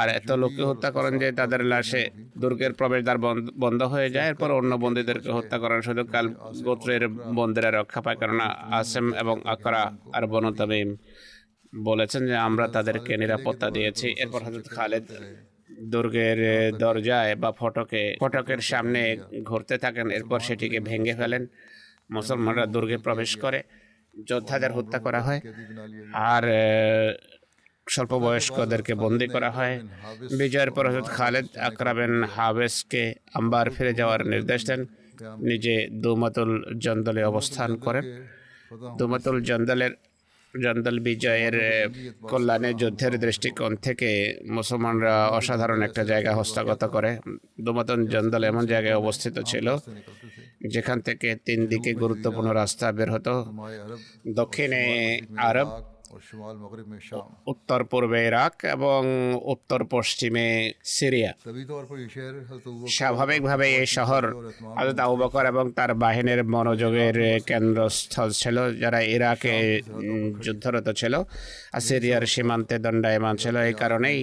[0.00, 2.02] আর এত লোককে হত্যা করেন যে তাদের লাশে
[2.42, 3.18] দুর্গের প্রবেশদ্বার
[3.64, 6.26] বন্ধ হয়ে যায়। এরপর অন্য বন্দীদেরকে হত্যা করেন শুধু কাল
[6.66, 7.02] গোত্রের
[7.38, 8.46] বন্দীরা রক্ষা পায়। কেননা
[8.80, 9.82] আসেম এবং আকরা
[10.16, 10.90] আর বনতামিম
[11.84, 15.06] বলেছেন যে আমরা তাদেরকে নিরাপত্তা দিয়েছি। এরপর হজরত খালেদ
[15.80, 16.38] দুর্গের
[16.78, 21.46] দরজায় বা ফটকে ফটকের সামনে ঘুরতে থাকেন এরপর সেটিকে ভেঙে ফেলেন।
[22.10, 23.62] মুসলমানরা দুর্গে প্রবেশ করে
[24.28, 25.40] যোদ্ধাদের হত্যা করা হয়
[26.12, 26.44] আর
[27.88, 29.80] স্বল্প বয়স্কদেরকে বন্দি করা হয়।
[30.38, 34.86] বিজয়ের পর হজরত খালেদ আকরাবেন হাবেসকে আম্বার ফিরে যাওয়ার নির্দেশ দেন।
[35.38, 38.04] নিজে দুমাতুল জন্দলে অবস্থান করেন।
[38.98, 39.92] দুমাতুল জন্দলের
[40.54, 41.54] জান্দাল বিজয়ের
[42.28, 47.18] কল্যাণে যুদ্ধের দৃষ্টিকোণ থেকে মুসলমানরা অসাধারণ একটা জায়গা হস্তগত করে।
[47.60, 49.76] দুমাতন জন্দল এমন জায়গায় অবস্থিত ছিল
[50.68, 53.52] যেখান থেকে তিন দিকে গুরুত্বপূর্ণ রাস্তা বের হতো।
[54.34, 55.68] দক্ষিণে আরব
[57.46, 59.00] উত্তর পূর্বে ইরাক এবং
[59.44, 60.46] উত্তর পশ্চিমে
[60.84, 61.32] সিরিয়া।
[62.98, 64.22] স্বাভাবিকভাবে এই শহর
[64.78, 64.98] হজরত
[65.46, 69.54] এবং তার বাহিনীর মনোযোগের কেন্দ্রস্থল ছিল যারা ইরাকে
[70.44, 71.14] যুদ্ধরত ছিল।
[71.74, 74.20] আর সিরিয়ার সীমান্তে দণ্ডায়মান ছিল এই কারণেই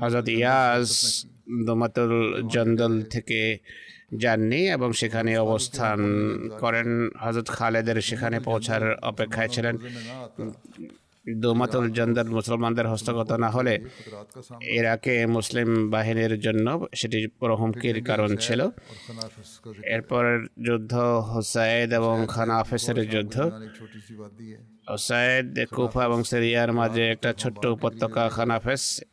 [0.00, 0.90] হজরত ইয়াস
[1.66, 2.12] দোমাতুল
[2.54, 3.40] জন্দল থেকে
[4.16, 5.98] যাননি এবং সেখানে অবস্থান
[6.60, 9.78] করেন হজরত খালেদের সেখানে পৌঁছার অপেক্ষায় ছিলেন।
[11.36, 13.80] দোমাতুল জন্দার মুসলমানদের হস্তগত না হলে
[14.62, 18.68] ইরাকে মুসলিম বাহিনীর জন্য সেটি পুরো হুমকির কারণ ছিল।
[19.84, 20.94] এরপর যুদ্ধ
[21.34, 23.50] হুসাইদ এবং খানাফেসের যুদ্ধ।
[24.90, 29.04] হুসাইদ কুফা এবং সিরিয়ার মাঝে একটা ছোট্ট উপত্যকা খানাফেস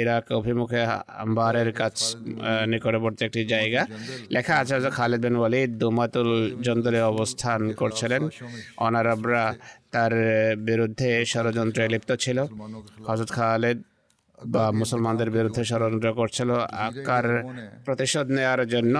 [0.00, 0.82] ইরাক অভিমুখে
[1.22, 1.96] আম্বারের কাছ
[2.72, 3.82] নিকটবর্তী একটি জায়গা।
[4.30, 6.30] লেখা আছে যে খালেদ বিন ওয়ালিদ দুমাতুল
[6.66, 8.22] জন্দলে অবস্থান করছিলেন।
[8.86, 9.44] অনারবরা
[9.90, 10.12] তার
[10.68, 12.38] বিরুদ্ধে ষড়যন্ত্রে লিপ্ত ছিল।
[13.08, 13.78] হজরত খালেদ
[14.52, 16.50] বা মুসলমানদের বিরুদ্ধে ষড়যন্ত্র করছিল।
[16.86, 17.26] আকার
[17.84, 18.96] প্রতিশোধ নেওয়ার জন্য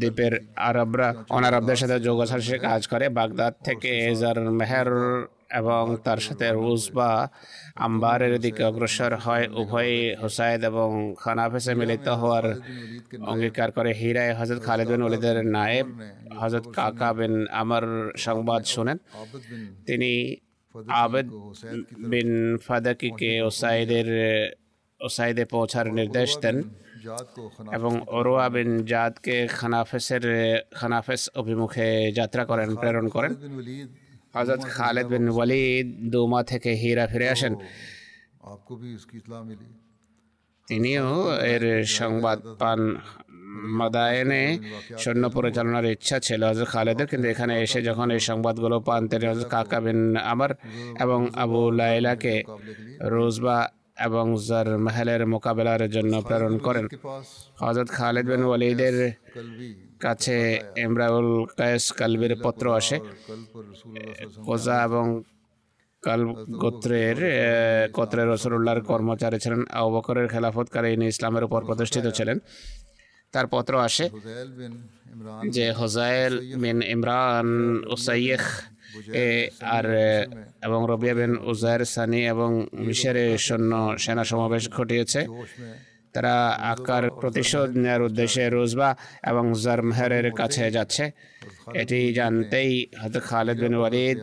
[0.00, 0.32] দ্বীপের
[0.68, 4.90] আরবরা অনারবদের সাথে যোগাসাসে কাজ করে। বাগদাদ থেকে এজার মেহের
[5.60, 7.10] এবং তার সাথে রুশ বা
[7.86, 10.88] আম্বারের দিকে অগ্রসর হয়। উভয়ে হোসায়দ এবং
[11.22, 12.46] খানাফেসে মিলিত হওয়ার
[13.32, 15.86] অঙ্গীকার করে। হিরায় হজরত খালিদ বিন ওলিদের নায়েব
[16.40, 17.84] হজরত কাকা বিন আমার
[18.16, 18.98] সংবাদ শোনেন।
[19.88, 20.10] তিনি
[21.02, 21.26] আবেদ
[22.12, 22.30] বিন
[22.66, 24.08] ফাদাকিকে ওসাইদের,
[25.00, 26.56] ওসাইদে পৌঁছার নির্দেশ দেন
[27.72, 30.24] এবং ওরোয়া বিন জাদকে খানাফেসের,
[30.78, 33.32] খানাফেস অভিমুখে যাত্রা করেন, প্রেরণ করেন।
[34.34, 37.54] হজরত খালেদ বিন ওয়ালিদ দোমা থেকে হীরা ফিরে আসেন
[40.68, 41.08] তিনিও
[41.52, 41.64] এর
[41.98, 42.80] সংবাদ পান
[43.78, 44.42] মাদায়নে
[45.00, 49.48] সৈন্য পরিচালনার ইচ্ছা ছিল হজরত খালেদের কিন্তু এখানে এসে যখন এই সংবাদগুলো পান তিনি হজরত
[49.54, 50.00] কাকা বিন
[50.32, 50.50] আমার
[51.04, 52.34] এবং আবু লাইলাকে
[53.12, 53.58] রোজবা
[54.06, 56.86] এবং জার মহলের মোকাবেলার জন্য প্রেরণ করেন
[57.62, 58.96] হজরত খালেদ বিন ওয়ালিদের
[60.04, 60.36] কাছে
[60.84, 61.28] এমরাউল
[61.58, 62.96] কায়েস কালবের পত্র আসে।
[64.46, 65.06] কোজা এবং
[66.02, 66.22] কাল
[66.62, 67.18] গোত্রের
[67.96, 70.26] গোত্রের রসুল্লাহর কর্মচারী ছিলেন আবকরের
[70.56, 72.38] বকরের ইনি ইসলামের উপর প্রতিষ্ঠিত ছিলেন।
[73.34, 74.04] তার পত্র আসে
[75.54, 77.48] যে হোজাইল বিন ইমরান
[77.94, 78.44] ওসাইয়েখ
[79.24, 79.28] এ
[79.76, 79.86] আর
[80.66, 82.50] এবং রবিয়া বিন উজায়ের সানি এবং
[82.86, 83.72] মিশরের সৈন্য
[84.04, 85.20] সেনা সমাবেশ ঘটিয়েছে।
[86.12, 86.34] তারা
[86.72, 88.96] আকার প্রতিশোধ নেওয়ার উদ্দেশ্যে রোজবা
[89.30, 91.04] এবং জরমহারের কাছে যাচ্ছে।
[91.74, 94.18] এটি জানতেই হজরত খালেদ বিন ওয়ালিদ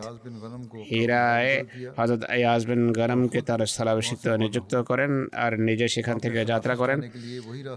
[0.89, 1.65] হীরায়
[1.97, 6.99] হজরত আয়াজ বিন গরমকে তার স্থলাভিষিক্ত নিযুক্ত করেন আর নিজে সেখান থেকে যাত্রা করেন।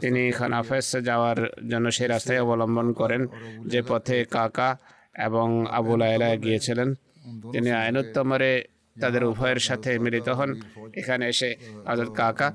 [0.01, 1.39] তিনি খানাফেস যাওয়ার
[1.71, 3.23] জন্য সেই রাস্তায় অবলম্বন করেন
[3.67, 4.79] যে পথে কাকা
[5.15, 6.95] এবং আবুল আয়লা গিয়েছিলেন।
[7.53, 8.65] তিনি আইনুত্তমরে
[9.01, 10.51] তাদের উভয়ের সাথে মিলিত হন।
[10.95, 11.51] এখানে এসে
[11.89, 12.49] হজরত কাকা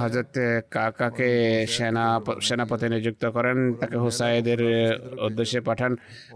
[0.00, 0.36] হজরত
[0.74, 1.30] কাকাকে
[1.76, 2.04] সেনা
[2.46, 4.60] সেনাপতি নিযুক্ত করেন তাকে হুসাইদের
[5.26, 5.92] উদ্দেশ্যে পাঠান।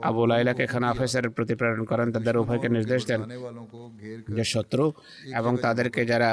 [0.09, 3.21] আবু লাইলাকে খানাফেসের প্রতি প্রেরণ করেন তাদের উভয়কে নির্দেশ দেন
[4.37, 4.85] যে শত্রু
[5.39, 6.31] এবং তাদেরকে যারা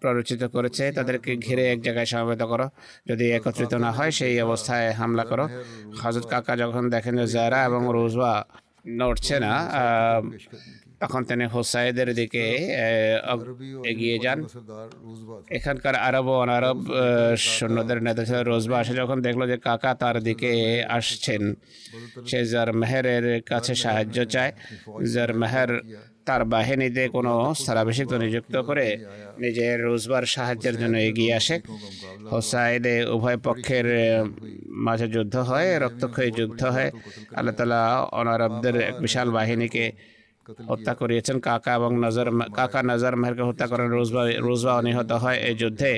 [0.00, 2.66] প্ররোচিত করেছে তাদেরকে ঘিরে এক জায়গায় সমবেত করো।
[3.10, 5.44] যদি একত্রিত না হয় সেই অবস্থায় হামলা করো।
[6.02, 8.34] হজরত কাকা যখন দেখেন যে জারা এবং রোজওয়া
[9.00, 9.52] নড়ছে না
[11.00, 12.44] তখন তিনি হুসাইদের দিকে
[13.92, 14.38] এগিয়ে যান।
[15.56, 16.78] এখানকার আরব অনারব
[17.56, 20.50] সৈন্যদের নেতা ছিল রোজবা আসে যখন দেখল যে কাকা তার দিকে
[20.98, 21.42] আসছেন
[22.28, 24.52] সে জার মেহরের কাছে সাহায্য চায়
[25.14, 25.70] জার মেহের
[26.26, 28.86] তার বাহিনীতে কোনো স্থলাভিষিক্ত নিযুক্ত করে
[29.42, 31.56] নিজের রোজবার সাহায্যের জন্য এগিয়ে আসে।
[32.32, 33.86] হোসাইদে উভয় পক্ষের
[34.86, 36.90] মাঝে যুদ্ধ হয় রক্তক্ষয়ী যুদ্ধ হয়।
[37.38, 37.82] আল্লাহ তালা
[38.20, 39.84] অনারবদের এক বিশাল বাহিনীকে
[40.70, 42.26] হত্যা করিয়েছেন। কাকা এবং নজর
[42.58, 45.92] কাকা নজর মেহেরকে হত্যা করেন। রোজবা রোজবা নিহত হয় এই যুদ্ধে।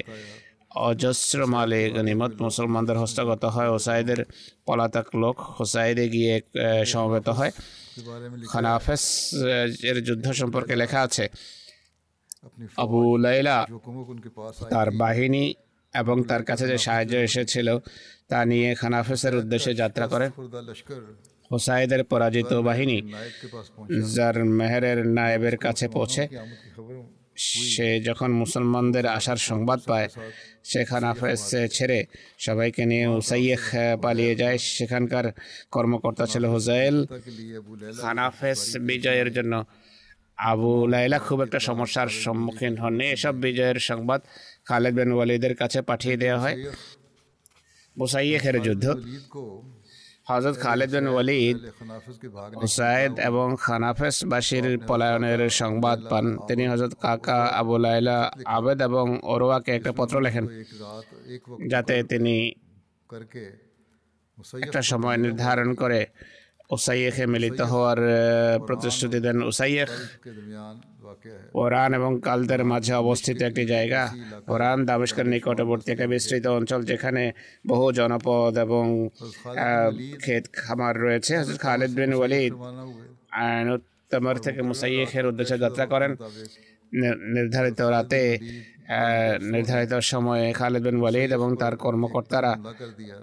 [0.88, 4.20] অজস্র মালে গনিমত মুসলমানদের হস্তগত হয়। ওসাইদের
[4.66, 6.34] পলাতক লোক হোসাইদে গিয়ে
[6.92, 7.52] সমবেত হয়।
[8.52, 9.04] খানাফেস
[9.90, 11.24] এর যুদ্ধ সম্পর্কে লেখা আছে।
[12.76, 13.56] আবু লাইলা
[14.70, 15.44] তার বাহিনী
[15.94, 17.68] এবং তার কাছে যে সাহায্য এসেছিল
[18.28, 20.26] তা নিয়ে খানাফেসের উদ্দেশ্যে যাত্রা করে
[21.52, 22.98] হুসাইদের পরাজিত বাহিনী
[24.14, 26.22] যার মেহরের নায়েবের কাছে পৌঁছে।
[27.72, 30.08] সে যখন মুসলমানদের আসার সংবাদ পায়
[30.70, 31.40] সে হাফেজ
[31.76, 32.04] ছেড়ে
[32.38, 33.64] সবাইকে নিয়ে উসাইয়েখ
[34.02, 35.26] পালিয়ে যায়। সেখানকার
[35.70, 36.96] কর্মকর্তা ছিল হুজাইল।
[38.02, 39.54] হানাফেস বিজয়ের জন্য
[40.50, 44.20] আবু লাইলা খুব একটা সমস্যার সম্মুখীন হননি। এসব বিজয়ের সংবাদ
[44.64, 46.56] খালেদ বিন ওয়ালিদের কাছে পাঠিয়ে দেওয়া হয়।
[47.98, 48.86] মুসাইয়েখের যুদ্ধ
[50.34, 51.58] হজরত খালেদ বিন ওয়ালিদ
[52.62, 58.18] হুসাইদ এবং খানাফেসবাসীর পলায়নের সংবাদ পান। তিনি হজরত কাকা আবু লাইলা
[58.56, 60.44] আবেদ এবং অরোয়াকে একটা পত্র লেখেন,
[61.72, 62.36] যাতে তিনি
[64.66, 66.00] একটা সময় নির্ধারণ করে
[66.74, 68.00] ওসাইয়েখে মিলিত হওয়ার
[68.68, 69.90] প্রতিশ্রুতি দেন। ওসাইয়েখ
[71.56, 74.02] কোরআন এবং কালদের মাঝে অবস্থিত একটি জায়গা।
[74.50, 77.22] কোরআন দামেস্কের নিকটবর্তী একটি বিস্তৃত অঞ্চল যেখানে
[77.70, 78.84] বহু জনপদ এবং
[80.22, 82.52] ক্ষেত খামার রয়েছে। হজরত খালিদ বিন ওয়ালিদ
[84.10, 86.12] তমর থেকে মুসাইয়েখের উদ্দেশ্যে যাত্রা করেন।
[87.36, 88.22] নির্ধারিত রাতে
[89.52, 92.52] নির্ধারিত সময়ে খালেদ বিন ওয়ালিদ এবং তার কর্মকর্তারা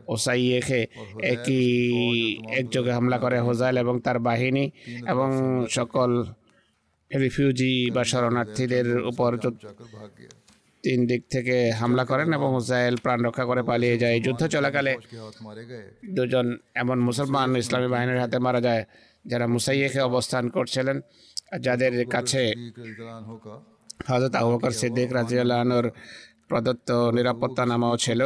[0.08, 0.82] ওসাইয়েখে
[1.34, 1.66] একই
[2.60, 4.66] একযোগে হামলা করে হোজাইল এবং তার বাহিনী
[5.08, 5.30] এবং
[5.70, 6.10] সকল
[7.12, 9.32] রিফিউজি বা শরণার্থীদের উপর
[10.84, 14.93] তিন দিক থেকে হামলা করেন এবং হুসাইল প্রাণ রক্ষা করে পালিয়ে যায়। যুদ্ধ চলাকালে
[16.18, 16.47] দুজন
[16.82, 18.84] এমন মুসলমান ইসলামী বাহিনীর হাতে মারা যায়
[19.26, 20.97] যারা মুসাইয়েকে অবস্থান করছিলেন,
[21.66, 22.41] যাদের কাছে
[24.10, 25.60] হজরত আবু বকর সিদ্দিক রাজিউল্লাহ
[26.50, 28.22] প্রদত্ত নিরাপত্তা নামাও ছিল।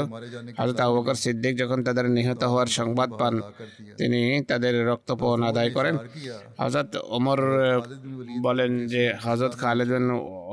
[0.59, 3.33] হযরত আবু বকর সিদ্দিক যখন তাদের নিহত হওয়ার সংবাদ পান,
[3.99, 5.95] তিনি তাদের রক্তপণ আদায় করেন।
[6.61, 7.39] হজরত ওমর
[8.45, 10.05] বলেন যে, হজরত খালিদ বিন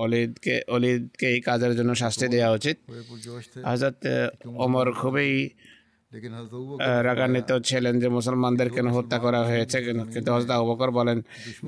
[0.04, 2.76] অলিদকে অলিদকে এই কাজের জন্য শাস্তি দেওয়া উচিত।
[3.68, 4.00] হজরত
[4.64, 5.30] ওমর খুবই
[7.08, 9.78] রাগান্বিত ছিলেন যে, মুসলমানদের কেন হত্যা করা হয়েছে।
[10.14, 11.18] কিন্তু হযরত আবু বকর বলেন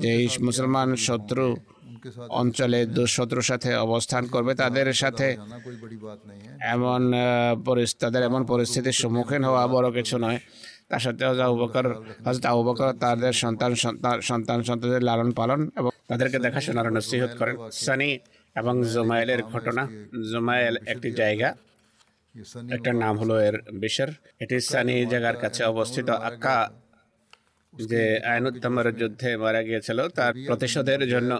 [0.01, 1.45] যে, এই মুসলমান শত্রু
[2.39, 5.27] অঞ্চলে দুঃশত্রুর সাথে অবস্থান করবে তাদের সাথে
[6.75, 7.01] এমন
[7.99, 10.39] তাদের এমন পরিস্থিতির সম্মুখীন হওয়া বড় কিছু নয়।
[10.89, 11.23] তার সাথে
[11.55, 11.85] উপকার
[12.25, 12.61] হজরত আবু
[12.99, 13.71] তাদের সন্তান
[14.29, 18.09] সন্তান সন্তানদের লালন পালন এবং তাদেরকে দেখা শোনার নসিহত করেন। সানি
[18.55, 19.83] এবং জোমায়েলের ঘটনা।
[20.31, 21.49] জোমায়েল একটি জায়গা।
[22.75, 26.55] একটা নাম হলো এর বিশের। এটি সানি জায়গার কাছে অবস্থিত আক্কা
[27.73, 31.31] যে আইনুত্তমর যুদ্ধে মারা গিয়েছিল, তার প্রতিশোধের জন্য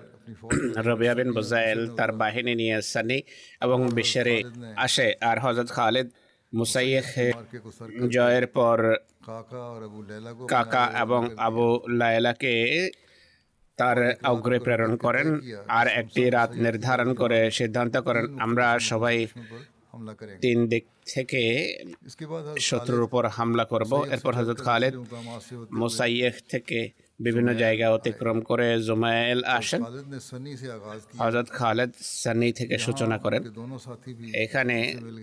[0.87, 3.19] রবিয়া বিন বুজাইল তার বাহিনী নিয়ে সানি
[3.65, 4.37] এবং বিশ্বেরে
[4.85, 6.07] আসে আর হজরত খালেদ
[6.53, 7.09] মুসাইয়েখ
[8.15, 8.79] জয়ের পর
[10.53, 11.67] কাকা এবং আবু
[11.99, 12.53] লায়লাকে
[13.79, 13.99] তার
[14.31, 15.27] অগ্রে প্রেরণ করেন
[15.77, 19.17] আর একটি রাত নির্ধারণ করে সিদ্ধান্ত করেন, আমরা সবাই
[20.43, 20.83] তিন দিক
[21.13, 21.41] থেকে
[22.69, 24.93] শত্রুর উপর হামলা করব। এরপর হজরত খালেদ
[25.81, 26.79] মোসাইয়েহ থেকে
[27.25, 29.81] বিভিন্ন জায়গা অতিক্রম করে জুমায়েল আসেন।
[31.21, 31.91] হজরত খালেদ
[32.23, 33.41] সানি থেকে সূচনা করেন।
[34.45, 34.77] এখানে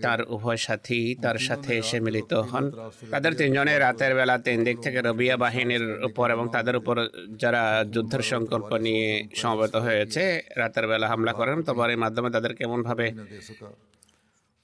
[0.05, 2.65] তার উভয় সাথী তার সাথে এসে মিলিত হন।
[3.13, 6.95] তাদের তিনজনে রাতের বেলা তিন দিক থেকে রবিয়া বাহিনীর উপর এবং তাদের উপর
[7.43, 7.63] যারা
[7.93, 9.07] যুদ্ধের সংকল্প নিয়ে
[9.41, 10.23] সমবেত হয়েছে
[10.61, 13.05] রাতের বেলা হামলা করেন। তোমার এই মাধ্যমে তাদের কেমনভাবে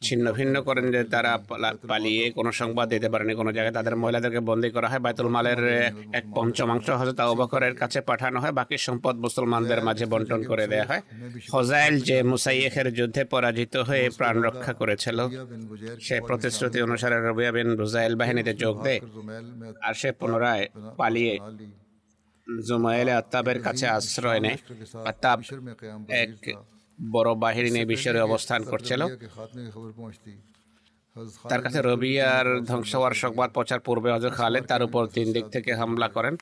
[0.07, 1.31] ছিন্ন ভিন্ন করেন যে তারা
[1.91, 5.61] পালিয়ে কোনো সংবাদ দিতে পারেনি, কোনো জায়গায় তাদের মহিলাদেরকে বন্দী করা হয়। বাইতুল মালের
[6.19, 11.01] এক পঞ্চমাংশ হজরত আবকরের কাছে পাঠানো হয়। বাকি সম্পদ মুসলমানদের মাঝে বন্টন করে দেয়া হয়।
[11.53, 15.19] হজাইল যে মুসাইয়েখের যুদ্ধে পরাজিত হয়ে প্রাণ রক্ষা করেছিল,
[16.05, 18.99] সে প্রতিশ্রুতি অনুসারে রবিয়া বিন রুজাইল বাহিনীতে যোগ দেয়
[19.85, 20.65] আর সে পুনরায়
[20.99, 21.33] পালিয়ে
[22.67, 24.57] জুমাইলে আত্তাবের কাছে আশ্রয় নেয়।
[25.09, 25.37] আত্তাব
[26.23, 26.31] এক
[26.99, 29.01] বড় বাহিনী মিশরে অবস্থান করছিল।
[31.49, 35.71] তার কাছে রবিয়ার ধ্বংস হওয়ার সংবাদ পৌঁছার পূর্বে হজর খালেদ তার উপর তিন দিক থেকে
[35.79, 36.35] হামলা করেন।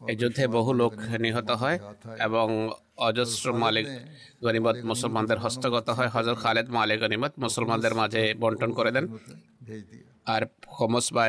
[0.00, 0.92] এই যুদ্ধে বহু লোক
[1.24, 1.78] নিহত হয়
[2.26, 2.46] এবং
[3.08, 3.86] অজস্র মালিক
[4.42, 9.04] গনিমত মুসলমানদের হস্তগত হয়। হজর খালেদ মালিক গনিমত মুসলমানদের মাঝে বন্টন করে দেন।
[10.34, 11.24] আর খমস বা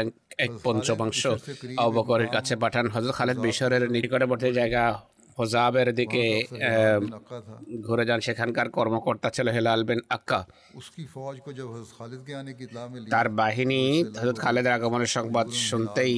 [0.46, 1.22] এক পঞ্চমাংশ
[1.78, 4.84] অবকরের কাছে পাঠান। হজর খালেদ মিশরের নিকটবর্তী জায়গা
[5.38, 6.26] হোজাবের দিকে
[7.86, 10.40] ঘুরে যান সেখানকার কর্মকর্তা ছিল হেলাল বিন আক্কা।
[13.14, 13.82] তার বাহিনী
[14.20, 16.16] হজরত খালেদের আগমনের সংবাদ শুনতেই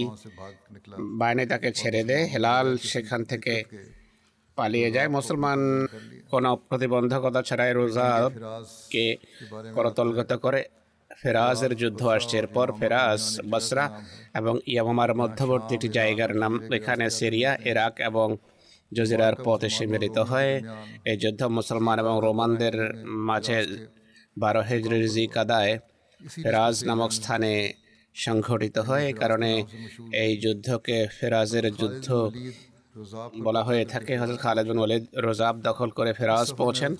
[1.22, 3.54] বাহিনী তাকে ছেড়ে দেয় হেলাল সেখান থেকে
[4.58, 5.60] পালিয়ে যায়। মুসলমান
[6.32, 9.06] কোনো প্রতিবন্ধকতা ছাড়াই রোজাকে
[9.76, 10.62] করতলগত করে।
[11.22, 13.86] ফেরাজের যুদ্ধ আসছে। এরপর ফেরাজ বসরা
[14.40, 18.28] এবং ইয়ামার মধ্যবর্তী একটি জায়গার নাম এখানে সিরিয়া ইরাক এবং
[18.98, 20.52] জজিরার পথ এসে মিলিত হয়
[21.10, 22.76] এই যুদ্ধ মুসলমান এবং রোমানদের
[23.30, 23.58] মাঝে
[24.38, 25.74] বারো হেজরির জি কাদায়
[26.44, 27.54] ফেরাজ নামক স্থানে
[28.16, 29.52] সংঘটিত হয়। কারণে
[30.24, 32.08] এই যুদ্ধকে ফেরাজের যুদ্ধ
[33.46, 36.92] বলা হয়ে থাকে। হজরত খালেদ বিন ওয়ালিদ রোজাব দখল করে ফেরাজ পৌঁছেন।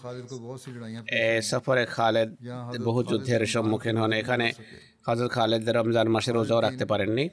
[1.24, 2.30] এ সফরে খালেদ
[2.88, 4.48] বহু যুদ্ধের সম্মুখীন হন। এখানে
[5.08, 7.26] হজরত খালেদ রমজান মাসে রোজাও রাখতে পারেননি।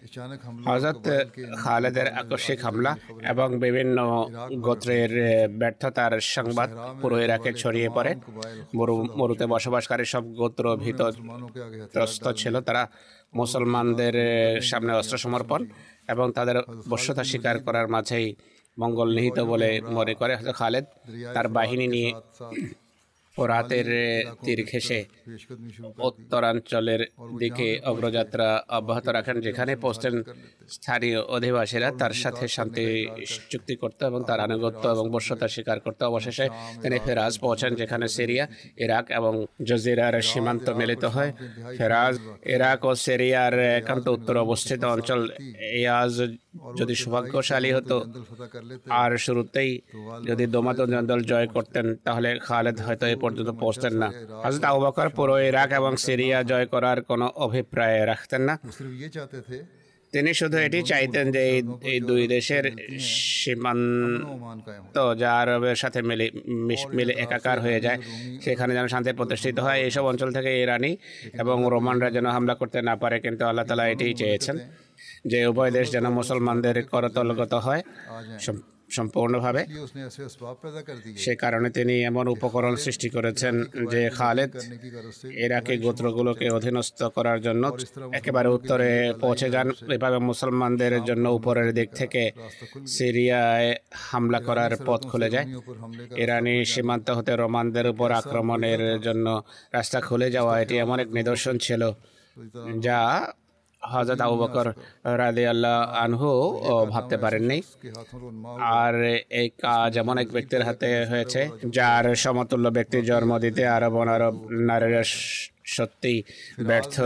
[0.69, 1.07] হজরত
[1.65, 2.93] খালেদের আকস্মিক হামলা
[3.33, 3.99] এবং বিভিন্ন
[4.67, 5.13] গোত্রের
[5.61, 6.69] ব্যর্থতার সংবাদ
[7.01, 8.13] পুরো ইরাকে ছড়িয়ে পড়ে।
[8.79, 11.01] মরু মরুতে বসবাসকারী সব গোত্র ভীত
[11.93, 12.83] ত্রস্ত ছিল। তারা
[13.41, 14.15] মুসলমানদের
[14.71, 15.61] সামনে অস্ত্র সমর্পণ
[16.13, 16.57] এবং তাদের
[16.93, 18.27] বস্যতা স্বীকার করার মাঝেই
[18.77, 20.85] মঙ্গল নিহিত বলে মনে করে খালেদ
[21.35, 22.11] তার বাহিনী নিয়ে
[23.37, 25.01] ফোরাতের রাতের তীর ঘেসে
[26.09, 27.03] উত্তরাঞ্চলের
[27.43, 30.17] দিকে অগ্রযাত্রা অব্যাহত রাখেন, যেখানে পৌঁছলেন
[30.77, 32.85] স্থানীয় অধিবাসীরা তার সাথে শান্তি
[33.53, 36.47] চুক্তি করতে এবং তার আনুগত্য এবং বর্ষতা স্বীকার করতে অবশেষে
[36.83, 38.45] তিনি ফেরাজ পৌঁছান, যেখানে সিরিয়া,
[38.85, 39.33] ইরাক এবং
[39.69, 41.31] জজিরার সীমান্ত মিলিত হয়।
[41.79, 42.15] ফেরাজ,
[42.55, 45.21] ইরাক ও সিরিয়ার একান্ত উত্তর অবস্থিত অঞ্চল
[45.81, 46.15] ইয়াজ
[46.81, 47.97] যদি সৌভাগ্যশালী হতো
[49.03, 49.71] আর শুরুতেই
[50.29, 54.09] যদি দোমাতো জন্দল জয় করতেন তাহলে খালেদ হয়তো এ পর্যন্ত পৌঁছতেন না।
[54.45, 58.55] হাজরত আবু বকর পুরো ইরাক এবং সিরিয়া জয় করার কোনো অভিপ্রায় রাখতেন না।
[60.13, 61.43] তিনি শুধু এটি চাইতেন যে
[61.91, 62.65] এই দুই দেশের
[63.41, 66.27] সীমান্ত যা আরবের সাথে মিলে
[66.99, 67.99] মিলে একাকার হয়ে যায়
[68.45, 70.93] সেখানে যেন শান্তি প্রতিষ্ঠিত হয়। এইসব অঞ্চল থেকে ইরানি
[71.43, 74.57] এবং রোমানরা যেন হামলা করতে না পারে কিন্তু আল্লাহ তালা এটি চেয়েছেন।
[75.31, 77.83] যে উভয় দেশ যেন মুসলমানদের করতলগত হয়
[78.97, 79.63] সম্পূর্ণভাবে।
[81.23, 83.55] সে কারণে তিনি এমন উপকরণ সৃষ্টি করেছেন
[83.93, 84.53] যে খালেদ
[85.45, 87.65] এরাকে গোত্রগুলোকে অধীনস্থ করার জন্য
[88.19, 88.91] একেবারে উত্তরে
[89.23, 92.23] পৌঁছে যান। এভাবে মুসলমানদের জন্য উপরের দিক থেকে
[92.97, 93.71] সিরিয়ায়
[94.09, 95.47] হামলা করার পথ খুলে যায়।
[96.23, 99.27] ইরানি সীমান্ত হতে রোমানদের উপর আক্রমণের জন্য
[99.77, 101.83] রাস্তা খুলে যাওয়া, এটি এমন এক নিদর্শন ছিল
[102.87, 102.99] যা
[103.93, 104.67] হজরত আবু বকর
[105.21, 106.31] রাদে আল্লাহ আনহু
[106.93, 107.59] ভাবতে পারেননি।
[108.81, 108.95] আর
[109.41, 111.41] এই কাজ এমন এক ব্যক্তির হাতে হয়েছে,
[111.77, 114.35] যার সমতুল্য ব্যক্তি জন্ম দিতে আরব আরব
[114.69, 115.03] নারীরা
[115.77, 116.15] সত্যি
[116.69, 116.97] ব্যর্থ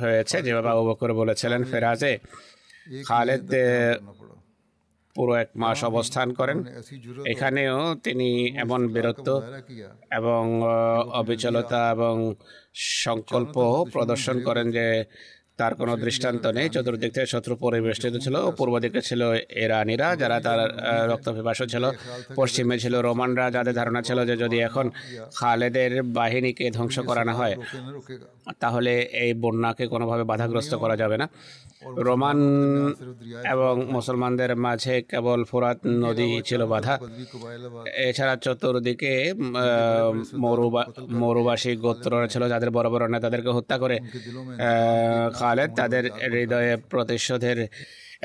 [0.00, 2.12] হয়েছে, যেভাবে আবু বকর বলেছিলেন ফেরাজে।
[3.08, 3.48] খালেদ
[5.16, 6.58] পুরো এক মাস অবস্থান করেন।
[7.32, 7.76] এখানেও
[8.06, 8.28] তিনি
[8.64, 9.28] এমন বীরত্ব
[10.18, 10.42] এবং
[11.20, 12.14] অবিচলতা এবং
[13.04, 13.56] সংকল্প
[13.94, 14.86] প্রদর্শন করেন যে
[15.58, 19.20] তার কোনো দৃষ্টান্ত নেই। চতুর্দিক থেকে শত্রু পরিবেষ্টিত ছিল পূর্ব দিকে ছিল
[19.64, 20.60] এরানিরা যারা তার
[21.10, 21.84] রক্ত পিপাসু ছিল।
[22.38, 24.86] পশ্চিমে ছিল রোমানরা যাদের ধারণা ছিল যে যদি এখন
[25.40, 27.54] খালেদের বাহিনীকে ধ্বংস করানো হয়
[28.62, 28.92] তাহলে
[29.24, 31.26] এই বন্যাকে কোনোভাবে বাধাগ্রস্ত করা যাবে না।
[32.06, 32.38] রোমান
[33.52, 36.94] এবং মুসলমানদের মাঝে কেবল ফোরাত নদী ছিল বাধা।
[38.08, 39.12] এছাড়া চতুর্দিকে
[40.38, 43.96] মরুবা মরুবাসী গোত্র ছিল যাদের বড় বড় নেতাদেরকে হত্যা করে।
[45.34, 47.58] খালেদ তাদের হৃদয়ে প্রতিশোধের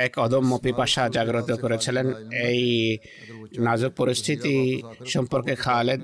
[0.06, 2.08] এক অদম্য পিপাসা জাগ্রত করেছিলেন
[2.50, 2.62] এই
[3.66, 4.56] নাজুক পরিস্থিতি
[5.16, 6.02] সম্পর্কে খালেদ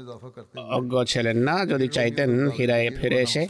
[0.77, 3.43] অজ্ঞ ছিলেন না। যদি চাইতেন হীরায় ফিরে এসে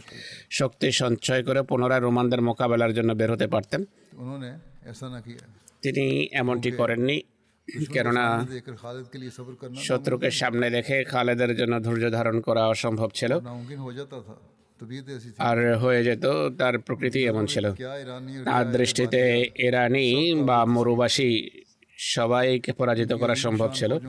[0.59, 3.81] শক্তি সঞ্চয় করে পুনরায় রোমানদের মোকাবেলার জন্য বের হতে পারতেন।
[5.83, 6.05] তিনি
[6.41, 7.17] এমনটি করেননি
[7.93, 8.25] কেননা
[9.87, 13.31] শত্রুকে সামনে রেখে খালেদের জন্য ধৈর্য ধারণ করা অসম্ভব ছিল।
[15.37, 16.25] আর হয়ে যেত
[16.57, 17.71] তার প্রকৃতি এমন ছিল।
[18.45, 21.49] তার দৃষ্টিতে ইরানি বা মরুবাসী
[21.97, 23.99] সবাইকে পরাজিত করা সম্ভব ছিল।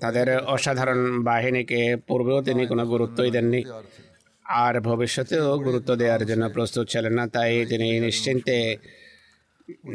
[0.00, 3.64] তাদের অসাধারণ বাহিনীকে পূর্বেও তিনি কোনো গুরুত্বই দেননি।
[4.44, 8.76] আর ভবিষ্যতেও গুরুত্ব দেওয়ার জন্য প্রস্তুত ছিলেন না, তাই তিনি নিশ্চিন্তে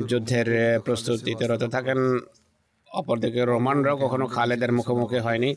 [0.08, 2.20] যুদ্ধের প্রস্তুতিতে রত থাকেন।
[2.92, 5.56] অপরদিকে রোমানরাও কখনো খালেদের মুখোমুখি হয়নি।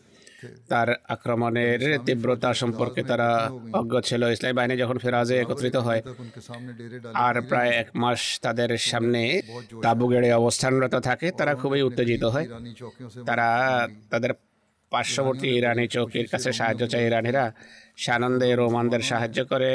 [0.70, 3.28] তার আক্রমণের তীব্রতা সম্পর্কে তারা
[3.72, 6.00] অজ্ঞ ছিল ইসলামী বাহিনী যখন ফেরাজে একত্রিত হয়
[7.20, 9.22] আর প্রায় এক মাস তাদের সামনে
[9.84, 12.46] তাবু গেড়ে অবস্থানরত থাকে তারা খুবই উত্তেজিত হয়
[13.26, 13.48] তারা
[14.10, 14.32] তাদের
[14.92, 17.44] পার্শ্ববর্তী ইরানি চৌকির কাছে সাহায্য চায় ইরানিরা
[17.98, 19.70] সানন্দে রোমানদের সাহায্য করে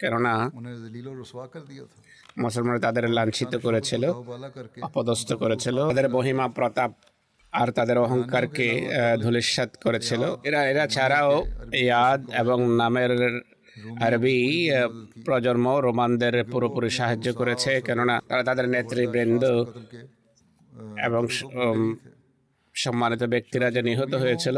[0.00, 0.34] কেননা
[2.42, 4.04] মুসলমানরা তাদের লাঞ্ছিত করেছিল
[4.82, 6.90] অপদস্থ করেছিল তাদের মহিমা প্রতাপ
[7.52, 8.68] আর তাদের অহংকারকে
[9.22, 11.32] ধুলিসাত করেছিল। এরা এরা ছাড়াও
[11.84, 13.12] ইয়াদ এবং নামের
[14.00, 14.38] আরবি
[15.24, 19.44] প্রজন্ম রোমানদের পুরোপুরি সাহায্য করেছে কেননা তারা তাদের নেতৃবৃন্দ
[21.04, 21.22] এবং
[22.74, 24.56] সম্মানিত ব্যক্তিরা যে নিহত হয়েছিল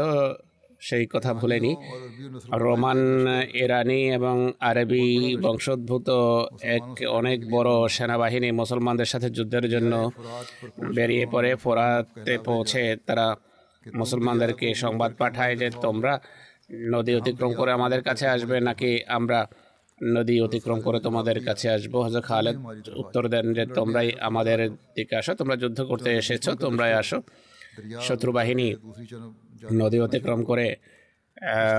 [0.81, 1.71] সেই কথা ভুলেনি।
[2.63, 2.99] রোমান
[3.53, 5.05] ইরানি এবং আরবি
[5.35, 6.09] বংশোদ্ভূত
[6.75, 9.93] এক অনেক বড় সেনাবাহিনী মুসলমানদের সাথে যুদ্ধের জন্য
[10.95, 13.27] বেরিয়ে পড়ে ফোরাতে পৌঁছে তারা
[13.93, 16.13] মুসলমানদেরকে সংবাদ পাঠায় যে তোমরা
[16.93, 19.39] নদী অতিক্রম করে আমাদের কাছে আসবে নাকি আমরা
[20.03, 21.93] নদী অতিক্রম করে তোমাদের কাছে আসব?
[21.97, 22.57] হজর খালেদ
[22.95, 24.59] উত্তর দেন যে তোমরাই আমাদের
[24.95, 27.17] দিকে আসো তোমরা যুদ্ধ করতে এসেছ তোমরাই আসো।
[28.01, 28.67] শত্রু বাহিনী
[29.73, 30.67] নদী অতিক্রম করে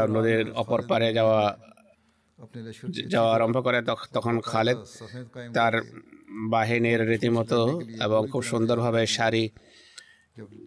[0.08, 1.42] নদীর অপর পারে যাওয়া
[3.08, 3.78] যাওয়া আরম্ভ করে
[4.12, 4.78] তখন খালেদ
[5.54, 5.74] তার
[6.50, 7.60] বাহিনীর রীতিমতো
[8.02, 9.44] এবং খুব সুন্দরভাবে সারি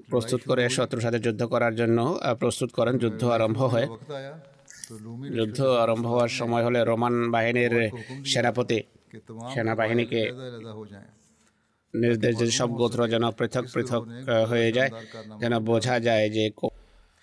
[0.09, 1.99] প্রস্তুত করে শত্রুর সাথে যুদ্ধ করার জন্য
[2.39, 3.87] প্রস্তুত করেন যুদ্ধ আরম্ভ হয়।
[5.37, 7.73] যুদ্ধ আরম্ভ হওয়ার সময় হলে রোমান বাহিনীর
[8.25, 8.79] সেনাপতি
[9.53, 10.21] সেনাবাহিনীকে
[11.93, 14.03] নির্দেশ যদি সব গোত্র যেন পৃথক পৃথক
[14.51, 14.91] হয়ে যায়,
[15.41, 16.45] যেন বোঝা যায় যে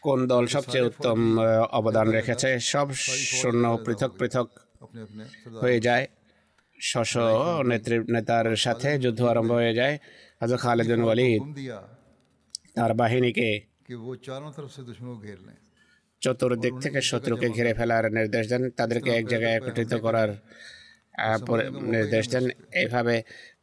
[0.05, 1.19] কোন দল সবচেয়ে উত্তম
[1.79, 2.87] অবদান রেখেছে। সব
[3.41, 4.47] শূন্য পৃথক পৃথক
[5.63, 6.05] হয়ে যায়।
[6.79, 7.13] স্বশ
[7.69, 9.95] নেত্রী, নেতার সাথে যুদ্ধ আরম্ভ হয়ে যায়।
[10.41, 11.43] হাজর খালেদুল ওয়ালিদ
[12.77, 13.49] তার বাহিনীকে
[16.23, 20.31] চতুর্দিক থেকে শত্রুকে ঘিরে ফেলার নির্দেশ দেন। তাদেরকে এক জায়গায় একত্রিত করার
[21.95, 22.45] নির্দেশ দেন।
[22.83, 23.17] এভাবে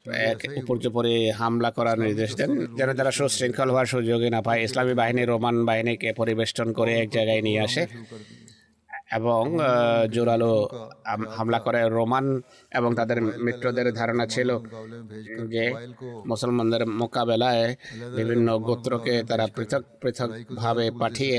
[0.06, 5.24] এক উপর্যুপরি হামলা করার নির্দেশ দেন। যেন তারা সুশৃঙ্খল হওয়ার সুযোগই না পায়। ইসলামী বাহিনী
[5.26, 7.84] রোমান বাহিনীকে পরিবেষ্টন করে এক জায়গায় নিয়ে আসে।
[9.18, 9.44] এবং
[10.12, 10.52] জোরালো
[11.38, 12.26] হামলা করে রোমান
[12.78, 14.50] এবং তাদের মিত্রদের ধারণা ছিল
[15.54, 15.64] যে
[16.28, 17.76] মুসলমানদের মোকাবেলায়
[18.16, 21.38] বিভিন্ন গোত্রকে তারা পৃথক পৃথকভাবে পাঠিয়ে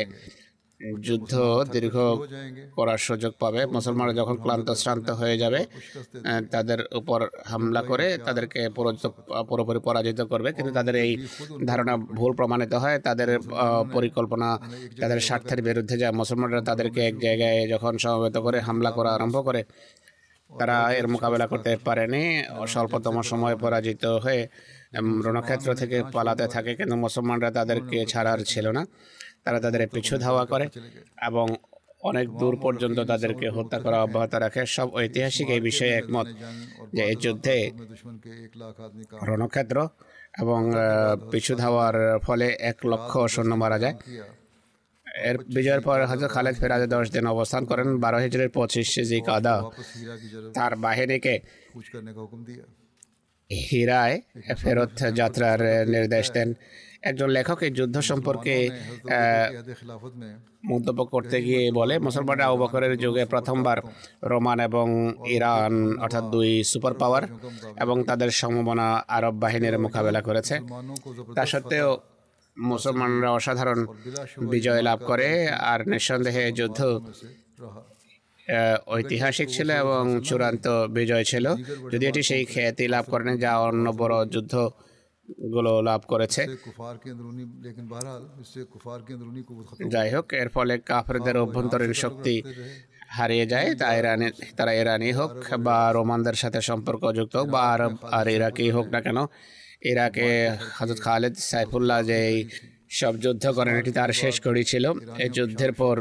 [1.06, 1.32] যুদ্ধ
[1.74, 1.96] দীর্ঘ
[2.76, 5.60] করার সুযোগ পাবে। মুসলমানরা যখন ক্লান্ত, শ্রান্ত হয়ে যাবে
[6.54, 7.18] তাদের উপর
[7.50, 8.60] হামলা করে তাদেরকে
[9.48, 11.12] পুরোপুরি পরাজিত করবে। কিন্তু তাদের এই
[11.66, 13.28] ধারণা ভুল প্রমাণিত হয়। তাদের
[13.94, 14.48] পরিকল্পনা,
[15.00, 19.60] তাদের স্বার্থের বিরুদ্ধে যায়। মুসলমানরা তাদেরকে এক জায়গায় যখন সমবেত করে হামলা করা আরম্ভ করে,
[20.50, 22.24] তারা এর মোকাবেলা করতে পারেনি।
[22.72, 24.40] স্বল্পতম সময়ে পরাজিত হয়ে
[25.26, 28.82] রণক্ষেত্র থেকে পালাতে থাকে। কিন্তু মুসলমানরা তাদেরকে ছাড়ার ছিল না।
[29.44, 30.66] তারা তাদের পিছু ধাওয়া করে
[31.28, 31.46] এবং
[32.10, 36.26] অনেক দূর পর্যন্ত তাদেরকে হত্যা করা অব্যাহত রাখে। সব ঐতিহাসিক এই বিষয়ে একমত
[36.96, 37.56] যে এই যুদ্ধে
[39.30, 39.76] রণক্ষেত্র
[40.42, 40.60] এবং
[41.32, 43.96] পিছু ধাওয়ার ফলে এক লক্ষ সৈন্য মারা যায়।
[45.28, 49.56] এর বিজয়ের পর হজরত খালেদ ফেরাজে দশ দিন অবস্থান করেন। বারো হিজড়ির পঁচিশ জি কাদা
[50.56, 51.34] তার বাহিনীকে
[53.50, 54.16] হীরায়
[54.62, 55.60] ফেরত যাত্রার
[55.94, 56.48] নির্দেশ দেন।
[57.04, 58.54] একজন লেখকের যুদ্ধ সম্পর্কে
[60.64, 63.78] মন্তব্য করতে গিয়ে বলে মুসলমানরা আবু বকরের যুগে প্রথমবার
[64.22, 64.86] রোমান এবং
[65.36, 67.22] ইরান অর্থাৎ দুই সুপার পাওয়ার
[67.80, 68.86] এবং তাদের সম্ভাবনা
[69.16, 70.54] আরব বাহিনীর মোকাবেলা করেছে।
[71.36, 71.88] তা সত্ত্বেও
[72.56, 73.80] মুসলমানরা অসাধারণ
[74.52, 75.28] বিজয় লাভ করে
[75.70, 76.80] আর নিঃসন্দেহে যুদ্ধ
[78.96, 81.46] ঐতিহাসিক ছিল এবং চূড়ান্ত বিজয় ছিল।
[81.92, 84.54] যদি এটি সেই খ্যাতি লাভ করেন যা অন্য বড় যুদ্ধ
[85.54, 86.42] গুলো লাভ করেছে।
[89.94, 92.34] যাই হোক এর ফলে কাফেরদের অভ্যন্তরীণ শক্তি
[93.08, 97.92] হারিয়ে যায় তা ইরানি তারা ইরানি হোক বা রোমানদের সাথে সম্পর্ক যুক্ত হোক বা আরব
[98.18, 99.18] আর ইরাকেই হোক না কেন
[99.82, 100.26] ইরাকে
[100.78, 102.20] হজরত খালেদ সাইফুল্লাহ যে
[103.00, 104.84] সব যুদ্ধ করেন এটি তার শেষ ঘড়ি ছিল।
[105.18, 105.96] এই যুদ্ধের পর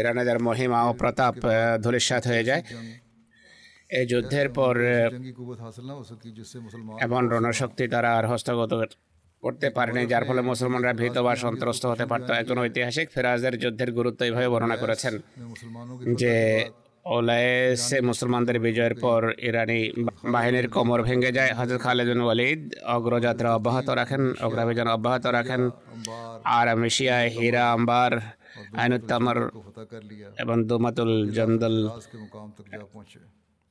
[0.00, 1.34] ইরানেদের মহিমা ও প্রতাপ
[1.82, 2.62] ধুলিস্বাত হয়ে যায়।
[3.90, 4.74] এই যুদ্ধের পর
[7.06, 8.72] এমন রণশক্তি তারা আর হস্তগত
[9.42, 14.20] করতে পারেনি যার ফলে মুসলমানরা ভীত বা সন্ত্রস্ত হতে পারত। একজন ঐতিহাসিক ফেরাজের যুদ্ধের গুরুত্ব
[14.24, 15.14] এইভাবে বর্ণনা করেছেন
[16.20, 16.34] যে
[17.06, 19.80] ওলায়েসে মুসলমানদের বিজয়ের পর ইরানি
[20.34, 22.62] বাহিনীর কোমর ভেঙে যায়। হজরত খালেদুল ওয়ালিদ
[22.96, 25.62] অগ্রযাত্রা অব্যাহত রাখেন অগ্রাভিযান অব্যাহত রাখেন।
[26.58, 28.12] আর মিশিয়ায় হীরা আম্বার
[28.80, 29.38] আইনুত্তামর
[30.42, 31.76] এবং দুমাতুল জন্দল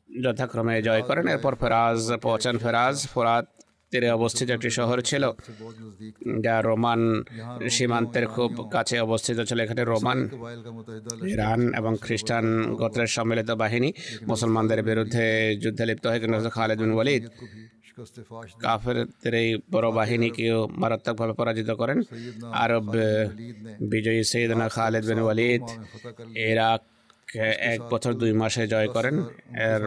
[0.09, 3.45] যথাক্রমে জয় করেন। এরপর ফেরাজ পৌঁছান ফেরাজ। ফোরাত
[3.91, 5.23] তীরে অবস্থিত একটি শহর ছিল
[6.45, 7.01] যা রোমান
[7.75, 10.19] সীমান্তের খুব কাছে অবস্থিত ছিল। এখানে রোমান
[11.33, 12.45] ইরান এবং খ্রিস্টান
[12.79, 13.89] গোত্রের সম্মিলিত বাহিনী
[14.31, 15.25] মুসলমানদের বিরুদ্ধে
[15.63, 17.23] যুদ্ধে লিপ্ত হয়ে কিন্তু খালেদ বিন ওয়ালিদ
[18.65, 21.99] কাফেরদের এই বড় বাহিনীকেও মারাত্মকভাবে পরাজিত করেন।
[22.63, 22.87] আরব
[23.93, 25.63] বিজয়ী সৈয়দনা খালেদ বিন ওয়ালিদ
[26.51, 26.81] ইরাক
[27.73, 29.15] এক বছর দুই মাসে জয় করেন।
[29.71, 29.81] এর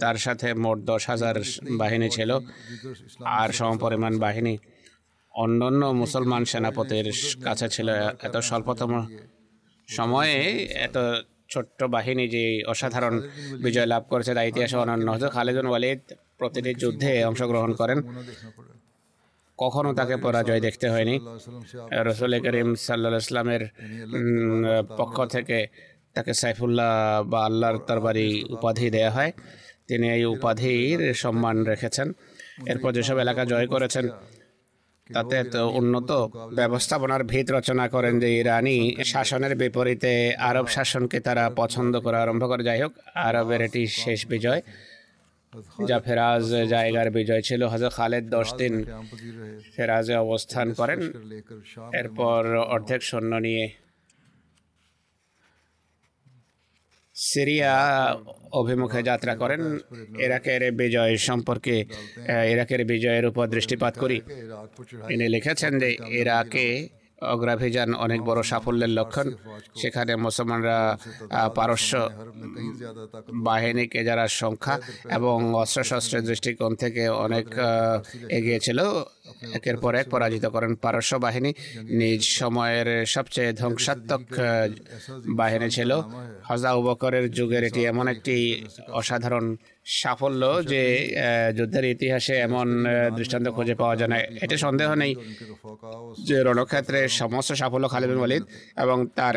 [0.00, 1.36] তার সাথে মোট দশ হাজার
[1.78, 2.30] বাহিনী ছিল
[3.24, 4.58] আর সমপরিমাণ বাহিনী।
[5.34, 7.08] অন্যান্য মুসলমান সেনাপতির
[7.44, 7.88] কাছে ছিল
[8.26, 9.06] এত স্বল্পতম
[9.88, 10.36] সময়ে
[10.86, 10.96] এত
[11.48, 13.14] ছোট্ট বাহিনী যে অসাধারণ
[13.62, 16.00] বিজয় লাভ করেছে তা ইতিহাসে অনন্য। হজরত খালেদুন ওয়ালিদ
[16.38, 17.98] প্রতিটি যুদ্ধে অংশগ্রহণ করেন।
[19.58, 21.20] কখনো তাকে পরাজয় দেখতে হয়নি।
[22.08, 23.62] রসুল করিম সাল্লা ইসলামের
[24.96, 25.58] পক্ষ থেকে
[26.18, 26.92] তাকে সাইফুল্লাহ
[27.30, 29.32] বা আল্লাহর তরবারি উপাধি দেয়া হয়।
[29.88, 32.08] তিনি এই উপাধির সম্মান রেখেছেন।
[32.70, 34.04] এরপর যেসব এলাকা জয় করেছেন,
[35.10, 36.10] তাতে তো উন্নত
[36.58, 38.78] ব্যবস্থাপনার ভিত রচনা করেন যে ইরানি
[39.12, 40.12] শাসনের বিপরীতে
[40.48, 42.92] আরব শাসনকে তারা পছন্দ করা আরম্ভ করে। যাই হোক,
[43.28, 44.60] আরবের এটি শেষ বিজয়।
[45.88, 46.44] যা ফেরাজ
[46.74, 48.74] জায়গার বিজয় ছিল। হাজর খালেদ দশ দিন
[49.74, 51.00] ফেরাজে অবস্থান করেন।
[52.00, 52.42] এরপর
[52.74, 53.64] অর্ধেক সৈন্য নিয়ে
[57.18, 57.74] সিরিয়া
[58.52, 59.62] অভিমুখে যাত্রা করেন
[60.18, 61.84] ইরাকের বিজয় সম্পর্কে
[62.52, 64.18] ইরাকের বিজয়ের উপর দৃষ্টিপাত করি।
[65.08, 66.66] তিনি লিখেছেন যে ইরাকে
[67.32, 69.28] অগ্রাভিযান অনেক বড় সাফল্যের লক্ষণ।
[69.80, 70.78] সেখানে মুসলমানরা
[71.58, 71.92] পারস্য
[73.48, 74.74] বাহিনীকে যারা সংখ্যা
[75.18, 77.46] এবং অস্ত্রশস্ত্রের দৃষ্টিকোণ থেকে অনেক
[78.38, 78.78] এগিয়েছিল,
[79.56, 81.50] একের পর এক পরাজিত করেন পারস্য বাহিনী।
[82.00, 84.24] নিজ সময়ের সবচেয়ে ধ্বংসাত্মক
[85.40, 85.90] বাহিনী ছিল
[86.48, 88.34] হজা উবকরের যুগের এটি এমন একটি
[89.00, 89.46] অসাধারণ
[89.88, 90.82] সাফল্য যে
[91.56, 92.66] যুদ্ধের ইতিহাসে এমন
[93.16, 95.14] দৃষ্টান্ত খুঁজে পাওয়া যায় না। এটা সন্দেহ নেই
[96.24, 98.42] যে রণক্ষেত্রে সমস্ত সাফল্য খালিদ বিন ওয়ালিদ
[98.76, 99.34] এবং তার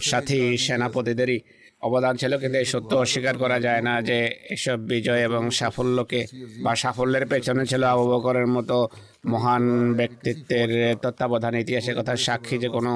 [0.00, 1.40] সাথী সেনাপতিদেরই
[1.82, 4.18] অবদান ছিল কিন্তু এই সত্য অস্বীকার করা যায় না যে
[4.50, 6.20] এসব বিজয় এবং সাফল্যকে
[6.62, 8.88] বা সাফল্যের পেছনে ছিল আবু বকরের মতো
[9.25, 10.69] মহান ব্যক্তিত্বের
[11.01, 12.91] তত্ত্বাবধান ইতিহাসের কথা সাক্ষী যে কোনো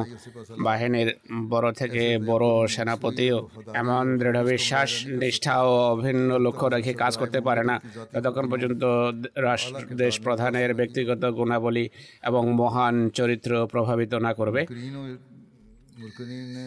[0.59, 1.09] বাহিনীর
[1.49, 3.37] বড় থেকে বড় সেনাপতিও
[3.73, 4.91] এমন দৃঢ় বিশ্বাস
[5.21, 7.75] নিষ্ঠা ও অভিন্ন লক্ষ্য রেখে কাজ করতে পারে না
[8.13, 8.83] ততক্ষণ পর্যন্ত
[9.41, 11.85] রাষ্ট্র দেশ প্রধানের ব্যক্তিগত গুণাবলী
[12.23, 15.09] এবং মহান চরিত্র প্রভাবিত না করবে मुनकरीन और
[16.01, 16.65] मुनकरीन ने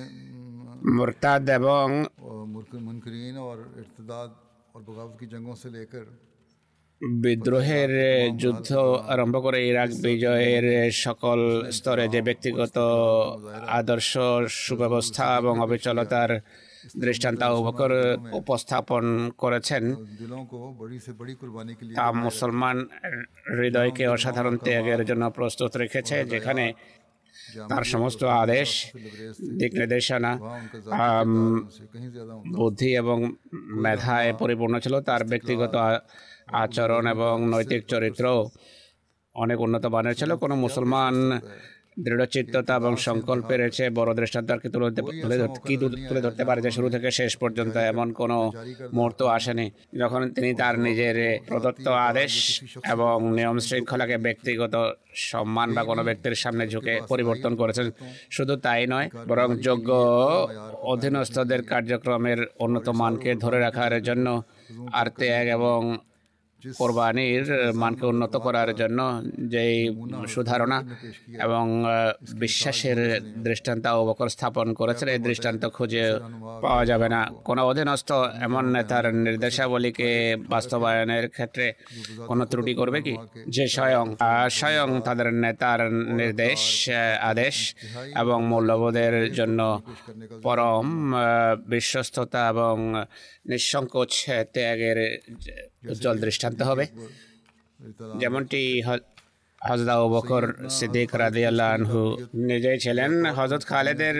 [0.97, 1.87] মুরতাদ এবং
[2.27, 4.31] और मुनक- मुनकरीन और इर्तदाद
[4.75, 6.05] और बगावत की जंगों से लेकर
[7.02, 7.92] বিদ্রোহের
[8.38, 8.70] যুদ্ধ
[9.08, 11.40] আরম্ভ করে ইরাক বিজয়ের সকল
[11.72, 12.78] স্তরে যে ব্যক্তিগত
[13.80, 14.12] আদর্শ
[14.66, 16.32] সুব্যবস্থা এবং অবিচলতার
[16.98, 17.92] দৃষ্টান্ত উপকর
[18.32, 19.06] উপস্থাপন
[19.38, 19.84] করেছেন।
[21.98, 22.78] তা মুসলমান
[23.58, 26.66] হৃদয়কে অসাধারণ ত্যাগের জন্য প্রস্তুত রেখেছে যেখানে
[27.70, 28.70] তার সমস্ত আদেশ
[29.60, 30.32] দিক নির্দেশনা
[32.56, 33.18] বুদ্ধি এবং
[33.84, 35.76] মেধায় পরিপূর্ণ ছিল তার ব্যক্তিগত
[36.64, 38.26] আচরণ এবং নৈতিক চরিত্র
[39.36, 41.16] অনেক উন্নত মানের ছিল। কোনো মুসলমান
[42.06, 44.88] দৃঢ়চিত্ততা এবং সংকল্পের রয়েছে বড় দৃষ্টান্তকে তুলে
[45.68, 45.76] কি
[46.10, 48.38] তুলে ধরতে পারে যে শুরু থেকে শেষ পর্যন্ত এমন কোনো
[48.96, 49.68] মুহূর্ত আসেনি?
[50.02, 51.18] যখন তিনি তার নিজের
[51.50, 52.34] প্রদত্ত আদেশ
[52.94, 54.76] এবং নিয়ম শৃঙ্খলাকে ব্যক্তিগত
[55.32, 57.88] সম্মান বা কোনো ব্যক্তির সামনে ঝুঁকে পরিবর্তন করেছেন,
[58.36, 59.90] শুধু তাই নয়, বরং যোগ্য
[60.94, 64.28] অধীনস্থদের কার্যক্রমের উন্নত মানকে ধরে রাখার জন্য
[65.00, 65.80] আর ত্যাগ এবং
[66.78, 69.00] কোরবানির মানকে উন্নত করার জন্য
[69.48, 69.76] যেই
[70.28, 70.78] সুধারণা
[71.42, 71.84] এবং
[72.34, 73.00] বিশ্বাসের
[73.44, 76.06] দৃষ্টান্ত অবকর স্থাপন করেছেন এই দৃষ্টান্ত খুঁজে
[76.62, 81.74] পাওয়া যাবে না। কোনো অধীনস্থ এমন নেতার নির্দেশাবলীকে বাস্তবায়নের ক্ষেত্রে
[82.28, 83.14] কোনো ত্রুটি করবে কি?
[83.48, 84.16] যে স্বয়ং
[84.50, 86.90] স্বয়ং তাদের নেতার নির্দেশ
[87.22, 87.76] আদেশ
[88.20, 89.82] এবং মূল্যবোধের জন্য
[90.44, 90.88] পরম
[91.68, 92.76] বিশ্বস্ততা এবং
[93.46, 95.00] নিঃসংকোচ ত্যাগের
[95.84, 96.86] উজ্জ্বল দৃষ্টান্ত হবে।
[98.22, 98.62] যেমনটি
[99.68, 100.44] হজরত আবু বকর
[100.78, 102.02] সিদ্দিক রাদিয়াল্লাহু আনহু
[102.50, 104.18] নিজেই ছিলেন। হজরত খালেদের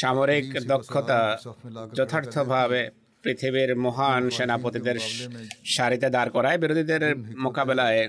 [0.00, 1.20] সামরিক দক্ষতা
[1.96, 2.82] যথার্থভাবে
[3.24, 4.96] পৃথিবীর মহান সেনাপতিদের
[5.74, 7.02] সারিতে দাঁড় করায়। বিরোধীদের
[7.44, 8.00] মোকাবেলায়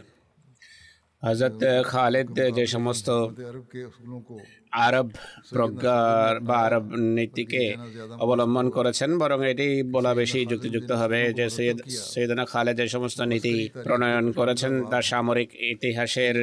[1.23, 3.07] হজরত খালেদ যে সমস্ত
[4.79, 5.07] আরব
[5.51, 7.65] প্রজ্ঞার বা আরব নীতিকে
[8.19, 11.77] অবলম্বন করেছেন বরং এটি বলা বেশি যুক্তিযুক্ত হবে যে সৈয়দ
[12.11, 13.55] সৈয়দনা খালেদ যে সমস্ত নীতি
[13.85, 16.35] প্রণয়ন করেছেন তার সামরিক ইতিহাসের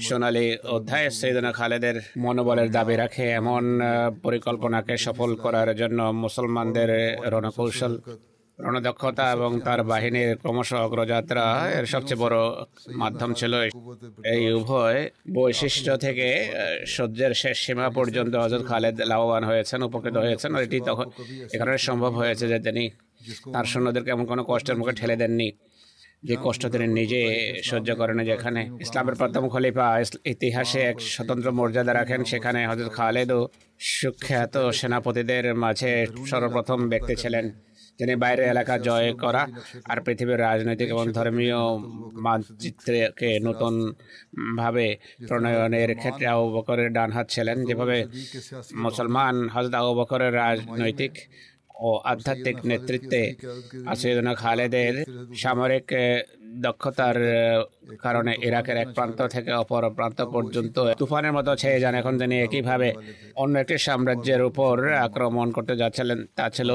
[0.00, 3.64] সোনালী অধ্যায় সৈয়দনা খালেদের মনোবলের দাবি রাখে এমন
[4.22, 6.90] পরিকল্পনাকে সফল করার জন্য মুসলমানদের
[7.32, 7.92] রণকৌশল
[8.60, 12.38] রণদক্ষতা এবং তার বাহিনীর ক্রমশ অগ্রযাত্রা এর সবচেয়ে বড়
[12.92, 13.52] মাধ্যম ছিল
[14.24, 16.28] এই উভয় বৈশিষ্ট্য থেকে
[16.86, 21.10] সহ্যের শেষ সীমা পর্যন্ত হজরত খালেদ লাভবান হয়েছেন উপকৃত হয়েছেন আর এটি তখন
[21.54, 22.90] এখানে সম্ভব হয়েছে যে তিনি
[23.52, 25.52] তার সৈন্যদেরকে এমন কোনো কষ্টের মুখে ঠেলে দেননি।
[26.24, 27.22] যে কষ্ট তিনি নিজে
[27.62, 34.70] সহ্য করেন যেখানে ইসলামের প্রথম খলিফা ইতিহাসে এক স্বতন্ত্র মর্যাদা রাখেন সেখানে হজরত খালেদও সুখ্যাত
[34.70, 37.44] সেনাপতিদের মাঝে সর্বপ্রথম ব্যক্তি ছিলেন।
[38.00, 39.42] তিনি বাইরের এলাকা জয় করা
[39.90, 41.60] আর পৃথিবীর রাজনৈতিক এবং ধর্মীয়
[42.26, 43.74] মানচিত্রকে নতুন
[44.60, 44.86] ভাবে
[45.28, 47.98] প্রণয়নের ক্ষেত্রে আবু বকরের ডান হাত ছিলেন। যেভাবে
[48.84, 51.14] মুসলমান হজরত আবু বকরের রাজনৈতিক
[51.88, 53.22] ও আধ্যাত্মিক নেতৃত্বে
[53.92, 54.94] আসিদুনা খালেদের
[55.42, 55.86] সামরিক
[56.66, 57.18] দক্ষতার
[58.04, 62.88] কারণে ইরাকের এক প্রান্ত থেকে অপর প্রান্ত পর্যন্ত তুফানের মতো ছেয়ে যান। এখন তিনি একইভাবে
[63.42, 64.74] অন্য একটি সাম্রাজ্যের উপর
[65.06, 66.70] আক্রমণ করতে যাচ্ছিলেন। তা ছিল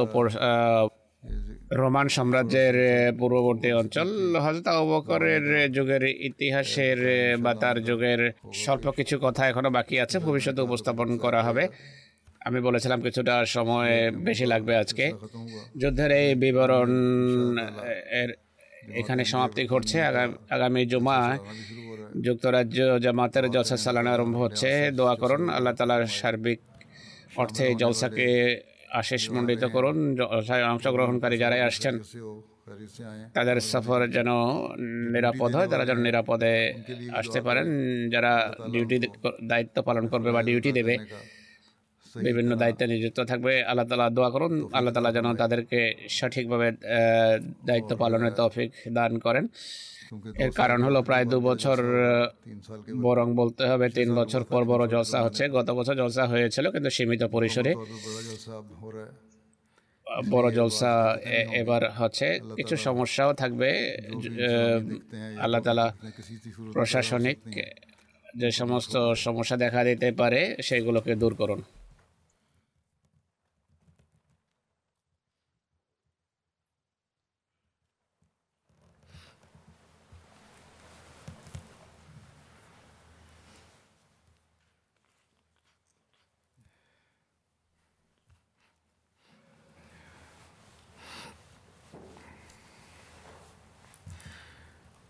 [1.79, 2.75] রোমান সাম্রাজ্যের
[3.19, 4.09] পূর্ববর্তী অঞ্চল
[4.43, 5.45] হজরত আবু বকরের
[5.75, 6.99] যুগের ইতিহাসের
[7.43, 8.21] বা তার যুগের
[8.53, 11.67] স্বল্প কিছু কথা এখনও বাকি আছে, ভবিষ্যতে উপস্থাপন করা হবে।
[12.47, 15.05] আমি বলেছিলাম কিছুটা সময় বেশি লাগবে আজকে।
[15.77, 16.91] যুদ্ধের এই বিবরণ
[18.21, 18.29] এর
[18.99, 19.97] এখানে সমাপ্তি ঘটছে।
[20.55, 21.19] আগামী জুমা
[22.25, 26.59] যুক্তরাজ্য জামাতের জলসা চালানো আরম্ভ হচ্ছে। দোয়া করুন, আল্লাহ তালার সার্বিক
[27.41, 28.29] অর্থে জলসাকে
[29.01, 29.97] আশিস মন্ডিত করুন
[30.73, 31.95] অংশগ্রহণকারী যারাই আসছেন।
[33.37, 34.29] তাদের সফর যেন
[35.15, 36.53] নিরাপদ হয় তারা যেন নিরাপদে
[37.19, 37.67] আসতে পারেন।
[38.13, 38.31] যারা
[38.73, 38.97] ডিউটি
[39.51, 40.95] দায়িত্ব পালন করবে বা ডিউটি দেবে
[42.25, 45.79] বিভিন্ন দায়িত্বে নিযুক্ত থাকবে। আল্লাহ তালা দোয়া করুন আল্লাহ তালা যেন তাদেরকে
[46.17, 46.67] সঠিকভাবে
[47.69, 49.45] দায়িত্ব পালনের তৌফিক দান করেন।
[50.43, 51.77] এর কারণ হলো প্রায় দু বছর
[53.05, 57.23] বরং বলতে হবে তিন বছর পর বড় জলসা হচ্ছে। গত বছর জলসা হয়েছিল কিন্তু সীমিত
[57.35, 57.71] পরিসরে।
[60.33, 60.91] বড় জলসা
[61.61, 62.27] এবার হচ্ছে
[62.57, 63.69] কিছু সমস্যাও থাকবে
[65.43, 65.87] আল্লাহ তালা
[66.73, 67.39] প্রশাসনিক
[68.37, 68.93] যে সমস্ত
[69.25, 71.59] সমস্যা দেখা দিতে পারে সেগুলোকে দূর করুন।